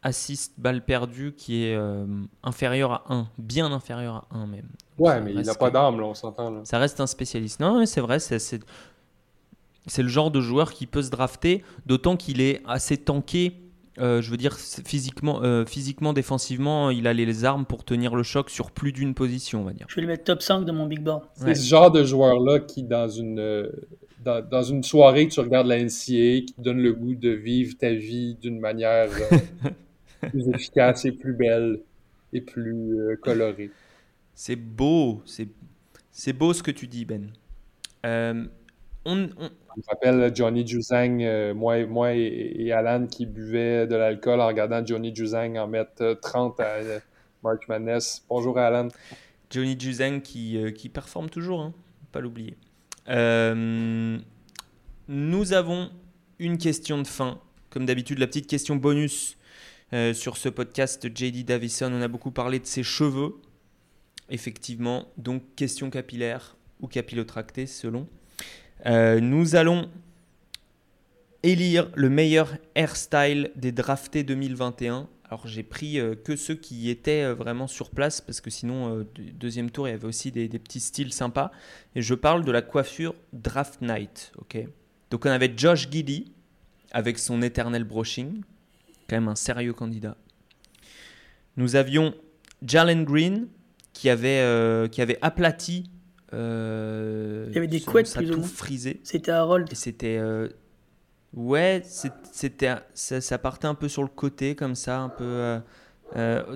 assist 0.03 0.53
balle 0.57 0.83
perdue 0.83 1.33
qui 1.35 1.65
est 1.65 1.75
euh, 1.75 2.05
inférieur 2.43 2.91
à 2.91 3.03
1, 3.09 3.27
bien 3.37 3.71
inférieur 3.71 4.27
à 4.29 4.37
1 4.37 4.47
même. 4.47 4.67
Ouais, 4.99 5.19
mais 5.21 5.33
il 5.33 5.41
n'a 5.41 5.55
pas 5.55 5.71
d'arme, 5.71 5.99
là, 5.99 6.05
on 6.05 6.13
s'entend. 6.13 6.63
Ça 6.65 6.77
reste 6.77 6.99
un 6.99 7.07
spécialiste. 7.07 7.59
Non, 7.59 7.83
c'est 7.85 8.01
vrai, 8.01 8.19
c'est, 8.19 8.39
c'est 8.39 10.03
le 10.03 10.09
genre 10.09 10.29
de 10.29 10.41
joueur 10.41 10.73
qui 10.73 10.85
peut 10.85 11.01
se 11.01 11.09
drafter, 11.09 11.63
d'autant 11.85 12.17
qu'il 12.17 12.41
est 12.41 12.61
assez 12.67 12.97
tanké. 12.97 13.53
Euh, 13.99 14.21
je 14.21 14.31
veux 14.31 14.37
dire, 14.37 14.57
physiquement, 14.57 15.41
euh, 15.43 15.65
physiquement, 15.65 16.13
défensivement, 16.13 16.89
il 16.89 17.07
a 17.07 17.13
les 17.13 17.45
armes 17.45 17.65
pour 17.65 17.83
tenir 17.83 18.15
le 18.15 18.23
choc 18.23 18.49
sur 18.49 18.71
plus 18.71 18.91
d'une 18.91 19.13
position, 19.13 19.61
on 19.61 19.65
va 19.65 19.73
dire. 19.73 19.85
Je 19.87 19.95
vais 19.95 20.01
le 20.01 20.07
mettre 20.07 20.23
top 20.23 20.41
5 20.41 20.65
de 20.65 20.71
mon 20.71 20.87
big 20.87 21.01
board. 21.01 21.23
C'est 21.35 21.55
ce 21.55 21.67
genre 21.67 21.91
de 21.91 22.03
joueur-là 22.03 22.59
qui, 22.59 22.83
dans 22.83 23.07
une, 23.07 23.69
dans, 24.23 24.43
dans, 24.43 24.63
une 24.63 24.83
soirée, 24.83 25.27
tu 25.27 25.39
regardes 25.39 25.67
la 25.67 25.77
NCA, 25.77 26.41
qui 26.41 26.53
te 26.57 26.61
donne 26.61 26.79
le 26.79 26.93
goût 26.93 27.13
de 27.13 27.29
vivre 27.29 27.77
ta 27.77 27.93
vie 27.93 28.35
d'une 28.41 28.59
manière 28.59 29.09
plus 30.29 30.47
efficace 30.49 31.05
et 31.05 31.11
plus 31.11 31.33
belle 31.33 31.79
et 32.33 32.41
plus 32.41 32.99
euh, 32.99 33.15
colorée. 33.21 33.71
C'est 34.33 34.55
beau, 34.55 35.21
c'est 35.25 36.33
beau 36.33 36.53
ce 36.53 36.63
que 36.63 36.71
tu 36.71 36.87
dis, 36.87 37.05
Ben. 37.05 37.29
Euh, 38.05 38.45
on, 39.05 39.29
on... 39.37 39.49
Je 39.75 39.79
me 39.79 39.83
rappelle 39.87 40.35
Johnny 40.35 40.65
Juzang, 40.67 41.21
euh, 41.21 41.53
moi, 41.53 41.85
moi 41.85 42.13
et, 42.13 42.71
Alan 42.71 43.07
qui 43.07 43.25
buvaient 43.25 43.87
de 43.87 43.95
l'alcool 43.95 44.39
en 44.39 44.47
regardant 44.47 44.85
Johnny 44.85 45.15
Juzang 45.15 45.57
en 45.57 45.67
mettre 45.67 46.19
30 46.21 46.59
à 46.59 46.77
March 47.43 47.67
Madness. 47.67 48.25
Bonjour 48.29 48.57
Alan. 48.57 48.87
Johnny 49.49 49.79
Juzang 49.79 50.21
qui, 50.21 50.57
qui 50.73 50.89
performe 50.89 51.29
toujours, 51.29 51.61
hein, 51.61 51.73
pas 52.11 52.21
l'oublier. 52.21 52.55
nous 55.07 55.53
avons 55.53 55.89
une 56.39 56.57
question 56.57 57.01
de 57.01 57.07
fin. 57.07 57.39
Comme 57.69 57.85
d'habitude, 57.85 58.19
la 58.19 58.27
petite 58.27 58.47
question 58.47 58.75
bonus 58.75 59.37
euh, 59.93 60.11
sur 60.15 60.37
ce 60.37 60.49
podcast 60.49 61.07
JD 61.07 61.45
Davison. 61.45 61.91
On 61.93 62.01
a 62.01 62.07
beaucoup 62.07 62.31
parlé 62.31 62.57
de 62.57 62.65
ses 62.65 62.81
cheveux, 62.81 63.35
effectivement. 64.31 65.05
Donc, 65.17 65.43
question 65.55 65.91
capillaire 65.91 66.57
ou 66.81 66.87
capillotractée, 66.87 67.67
selon. 67.67 68.07
Euh, 68.87 69.19
nous 69.19 69.55
allons 69.55 69.91
élire 71.43 71.91
le 71.93 72.09
meilleur 72.09 72.57
hairstyle 72.73 73.51
des 73.55 73.71
draftés 73.71 74.23
2021. 74.23 75.07
Alors 75.25 75.45
j'ai 75.45 75.61
pris 75.61 75.99
euh, 75.99 76.15
que 76.15 76.35
ceux 76.35 76.55
qui 76.55 76.89
étaient 76.89 77.31
vraiment 77.31 77.67
sur 77.67 77.91
place 77.91 78.19
parce 78.19 78.41
que 78.41 78.49
sinon 78.49 79.05
deuxième 79.35 79.69
tour 79.69 79.87
il 79.87 79.91
y 79.91 79.93
avait 79.93 80.07
aussi 80.07 80.31
des, 80.31 80.47
des, 80.47 80.59
petits 80.59 80.79
styles 80.79 81.13
sympas. 81.13 81.51
Et 81.95 82.01
je 82.01 82.15
parle 82.15 82.43
de 82.45 82.51
la 82.51 82.63
coiffure 82.63 83.13
draft 83.31 83.81
night. 83.81 84.31
Ok? 84.37 84.57
Donc 85.11 85.25
on 85.27 85.29
avait 85.29 85.53
Josh 85.55 85.87
Giddy 85.91 86.31
avec 86.91 87.19
son 87.19 87.41
éternel 87.43 87.83
brushing 87.83 88.41
quand 89.13 89.21
même 89.21 89.29
un 89.29 89.35
sérieux 89.35 89.73
candidat. 89.73 90.17
Nous 91.55 91.75
avions 91.75 92.15
Jalen 92.65 93.03
Green 93.03 93.47
qui 93.93 94.09
avait, 94.09 94.39
euh, 94.39 94.87
qui 94.87 95.03
avait 95.03 95.19
aplati. 95.21 95.91
Euh, 96.33 97.45
Il 97.49 97.53
y 97.53 97.57
avait 97.59 97.67
des 97.67 97.79
couettes 97.79 98.11
plus 98.11 98.31
tout 98.31 98.43
frisé. 98.43 98.99
C'était 99.03 99.31
Harold. 99.31 99.67
Et 99.71 99.75
c'était. 99.75 100.17
Euh, 100.17 100.49
ouais, 101.33 101.83
c'était, 101.85 102.73
ça, 102.95 103.21
ça, 103.21 103.37
partait 103.37 103.67
un 103.67 103.75
peu 103.75 103.87
sur 103.87 104.01
le 104.01 104.07
côté, 104.07 104.55
comme 104.55 104.73
ça, 104.73 104.99
un 104.99 105.09
peu. 105.09 105.59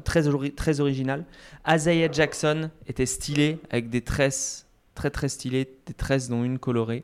très, 0.04 0.24
très 0.56 0.80
original. 0.80 1.26
Isaiah 1.68 2.12
Jackson 2.12 2.72
était 2.88 3.06
stylé 3.06 3.60
avec 3.70 3.92
des 3.92 4.02
tresses 4.02 4.66
très 4.96 5.12
très 5.12 5.30
stylées, 5.30 5.70
des 5.86 5.94
tresses 5.94 6.28
dont 6.28 6.44
une 6.44 6.58
colorée. 6.58 7.04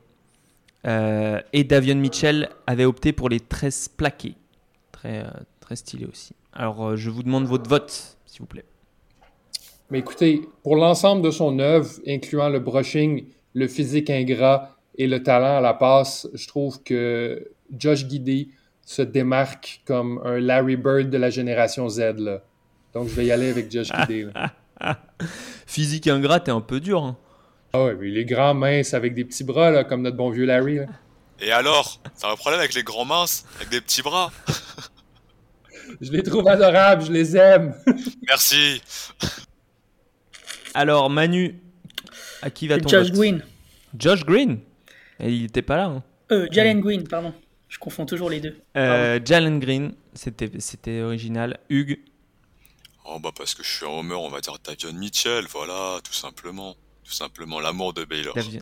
et 0.84 1.64
Davion 1.64 1.96
Mitchell 1.96 2.50
avait 2.66 2.86
opté 2.86 3.14
pour 3.14 3.30
les 3.30 3.40
tresses 3.40 3.88
plaquées 3.88 4.36
très, 5.04 5.20
euh, 5.20 5.30
très 5.60 5.76
stylé 5.76 6.06
aussi. 6.06 6.34
Alors, 6.54 6.86
euh, 6.86 6.96
je 6.96 7.10
vous 7.10 7.24
demande 7.24 7.46
votre 7.46 7.70
vote, 7.70 8.18
s'il 8.26 8.40
vous 8.40 8.48
plaît. 8.48 8.66
Mais 9.90 10.00
écoutez, 10.00 10.42
pour 10.64 10.76
l'ensemble 10.76 11.22
de 11.22 11.32
son 11.32 11.60
œuvre, 11.60 11.90
incluant 12.08 12.50
le 12.50 12.60
brushing, 12.60 13.26
le 13.54 13.68
physique 13.68 14.10
ingrat 14.10 14.78
et 14.98 15.08
le 15.08 15.22
talent 15.22 15.58
à 15.58 15.62
la 15.62 15.74
passe, 15.74 16.28
je 16.34 16.48
trouve 16.48 16.82
que 16.84 17.52
Josh 17.78 18.08
Gidey 18.08 18.48
se 18.86 19.02
démarque 19.02 19.82
comme 19.86 20.22
un 20.24 20.40
Larry 20.40 20.78
Bird 20.78 21.10
de 21.10 21.18
la 21.18 21.30
génération 21.30 21.90
Z. 21.90 22.18
Là. 22.18 22.42
Donc, 22.94 23.10
je 23.10 23.16
vais 23.16 23.26
y 23.26 23.32
aller 23.32 23.50
avec 23.50 23.72
Josh 23.72 23.90
Gidey. 23.92 24.28
Physique 25.68 26.08
ingrat, 26.08 26.40
t'es 26.40 26.52
un 26.52 26.62
peu 26.62 26.80
dur. 26.80 27.04
Hein. 27.04 27.18
Ah 27.74 27.86
ouais, 27.86 27.96
mais 27.96 28.08
les 28.08 28.26
grands 28.26 28.54
minces 28.54 28.94
avec 28.94 29.14
des 29.16 29.26
petits 29.26 29.44
bras, 29.44 29.70
là, 29.70 29.84
comme 29.84 30.02
notre 30.02 30.18
bon 30.18 30.30
vieux 30.30 30.46
Larry. 30.46 30.80
Et 31.40 31.52
alors 31.52 32.00
C'est 32.16 32.28
un 32.28 32.36
problème 32.36 32.60
avec 32.60 32.74
les 32.74 32.84
grands 32.84 33.06
minces, 33.06 33.46
avec 33.58 33.70
des 33.70 33.82
petits 33.82 34.02
bras 34.02 34.32
Je 36.02 36.12
les 36.12 36.24
trouve 36.24 36.48
adorables, 36.48 37.04
je 37.06 37.12
les 37.12 37.36
aime. 37.38 37.76
Merci. 38.28 38.82
Alors, 40.74 41.10
Manu, 41.10 41.56
à 42.42 42.50
qui 42.50 42.68
va 42.68 42.80
ton 42.80 42.90
Josh 42.90 43.08
vote 43.08 43.16
Green. 43.18 43.46
Josh 43.98 44.26
Green 44.26 44.60
Et 45.20 45.32
Il 45.32 45.46
était 45.46 45.62
pas 45.62 45.78
là. 45.78 45.86
Hein. 45.86 46.04
Euh, 46.32 46.48
Jalen 46.52 46.80
Green, 46.82 47.08
pardon. 47.08 47.34
Je 47.70 47.78
confonds 47.78 48.06
toujours 48.06 48.30
les 48.30 48.40
deux. 48.40 48.56
Euh, 48.78 49.20
Jalen 49.24 49.60
Green, 49.60 49.94
c'était 50.14 50.50
c'était 50.60 51.02
original. 51.02 51.60
Hugues, 51.70 52.00
Oh 53.06 53.20
bah 53.20 53.32
parce 53.36 53.54
que 53.54 53.64
je 53.64 53.70
suis 53.70 53.86
un 53.86 53.90
homer, 53.90 54.16
on 54.16 54.30
va 54.30 54.40
dire 54.40 54.56
Davion 54.64 54.94
Mitchell, 54.94 55.46
voilà, 55.50 56.00
tout 56.04 56.14
simplement. 56.14 56.76
Tout 57.04 57.12
simplement, 57.12 57.60
l'amour 57.60 57.94
de 57.94 58.06
Baylor. 58.06 58.34
Davion, 58.34 58.62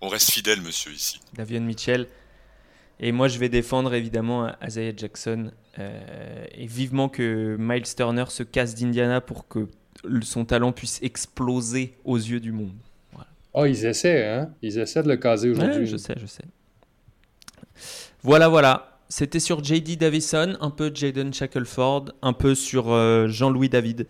On 0.00 0.08
reste 0.08 0.30
fidèle, 0.30 0.60
monsieur, 0.60 0.92
ici. 0.92 1.20
Davion 1.34 1.60
Mitchell. 1.62 2.06
Et 3.02 3.10
moi, 3.12 3.26
je 3.28 3.38
vais 3.38 3.48
défendre 3.48 3.92
évidemment 3.94 4.48
Isaiah 4.66 4.92
Jackson. 4.96 5.50
euh, 5.78 6.44
et 6.54 6.66
vivement 6.66 7.08
que 7.08 7.56
Miles 7.58 7.94
Turner 7.94 8.24
se 8.28 8.42
casse 8.42 8.74
d'Indiana 8.74 9.20
pour 9.20 9.48
que 9.48 9.68
son 10.22 10.44
talent 10.44 10.72
puisse 10.72 11.00
exploser 11.02 11.94
aux 12.04 12.16
yeux 12.16 12.40
du 12.40 12.52
monde. 12.52 12.72
Oh, 13.54 13.66
ils 13.66 13.84
essaient, 13.84 14.26
hein? 14.26 14.50
Ils 14.62 14.78
essaient 14.78 15.02
de 15.02 15.08
le 15.08 15.16
caser 15.16 15.50
aujourd'hui. 15.50 15.80
Ouais, 15.80 15.86
je 15.86 15.96
sais, 15.96 16.14
je 16.18 16.26
sais. 16.26 16.44
Voilà, 18.22 18.48
voilà. 18.48 18.98
C'était 19.08 19.40
sur 19.40 19.62
JD 19.62 19.98
Davison, 19.98 20.56
un 20.60 20.70
peu 20.70 20.90
Jaden 20.94 21.34
Shackelford, 21.34 22.06
un 22.22 22.32
peu 22.32 22.54
sur 22.54 22.90
euh, 22.92 23.28
Jean-Louis 23.28 23.68
David. 23.68 24.06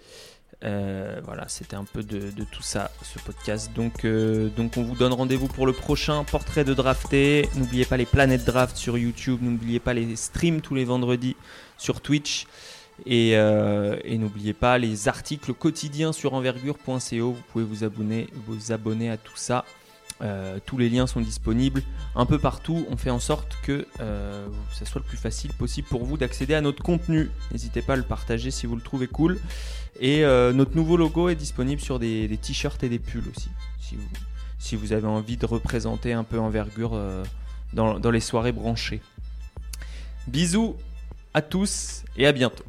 Euh, 0.64 1.20
voilà, 1.25 1.48
c'était 1.48 1.75
un 1.75 1.85
peu 1.85 2.03
de, 2.03 2.31
tout 2.44 2.62
ça, 2.62 2.90
ce 3.03 3.18
podcast. 3.18 3.72
Donc, 3.75 4.05
euh, 4.05 4.48
donc 4.57 4.77
on 4.77 4.83
vous 4.83 4.94
donne 4.94 5.12
rendez-vous 5.12 5.48
pour 5.48 5.66
le 5.66 5.72
prochain 5.72 6.25
portrait 6.25 6.64
de 6.64 6.75
drafté. 6.75 7.48
N'oubliez 7.57 7.85
pas 7.85 7.96
les 7.96 8.07
planètes 8.07 8.44
draft 8.44 8.77
sur 8.77 8.96
YouTube. 8.96 9.40
N'oubliez 9.42 9.81
pas 9.81 9.94
les 9.94 10.14
streams 10.16 10.61
tous 10.61 10.75
les 10.75 10.85
vendredis 10.85 11.37
sur 11.79 12.01
Twitch. 12.01 12.46
Et, 13.07 13.33
euh, 13.35 13.96
n'oubliez 14.07 14.53
pas 14.53 14.79
les 14.79 15.09
articles 15.09 15.53
quotidiens 15.53 16.12
sur 16.12 16.35
envergure.co. 16.35 17.33
Vous 17.33 17.42
pouvez 17.51 17.64
vous 17.64 17.83
abonner, 17.83 18.29
vous 18.46 18.72
abonner 18.72 19.11
à 19.11 19.16
tout 19.16 19.37
ça. 19.37 19.64
Tous 20.66 20.79
les 20.79 20.88
liens 20.88 21.09
sont 21.09 21.20
disponibles 21.20 21.83
un 22.14 22.27
peu 22.27 22.38
partout. 22.38 22.87
On 22.88 22.96
fait 22.96 23.11
en 23.11 23.18
sorte 23.18 23.59
que 23.64 23.88
ça 23.98 24.85
soit 24.85 25.01
le 25.01 25.09
plus 25.09 25.16
facile 25.16 25.53
possible 25.53 25.88
pour 25.88 26.05
vous 26.05 26.16
d'accéder 26.16 26.55
à 26.55 26.61
notre 26.61 26.81
contenu. 26.81 27.29
N'hésitez 27.51 27.83
pas 27.83 27.94
à 27.94 27.96
le 27.96 28.05
partager 28.05 28.53
si 28.53 28.66
vous 28.66 28.77
le 28.77 28.83
trouvez 28.83 29.09
cool. 29.09 29.40
Et 30.01 30.25
euh, 30.25 30.53
notre 30.53 30.75
nouveau 30.77 30.97
logo 30.97 31.29
est 31.29 31.35
disponible 31.35 31.81
sur 31.81 31.99
des, 31.99 32.39
t-shirts 32.41 32.83
et 32.83 32.89
des 32.89 32.99
pulls 32.99 33.29
aussi. 33.29 33.51
Si 34.59 34.77
vous, 34.77 34.93
avez 34.93 35.07
envie 35.07 35.37
de 35.37 35.45
représenter 35.45 36.13
un 36.13 36.25
peu 36.25 36.39
envergure 36.39 36.93
euh, 36.95 37.25
dans 37.73 38.11
les 38.11 38.21
soirées 38.21 38.53
branchées. 38.53 39.03
Bisous 40.29 40.77
à 41.35 41.43
tous 41.43 42.05
et 42.17 42.27
à 42.27 42.33
bientôt. 42.33 42.65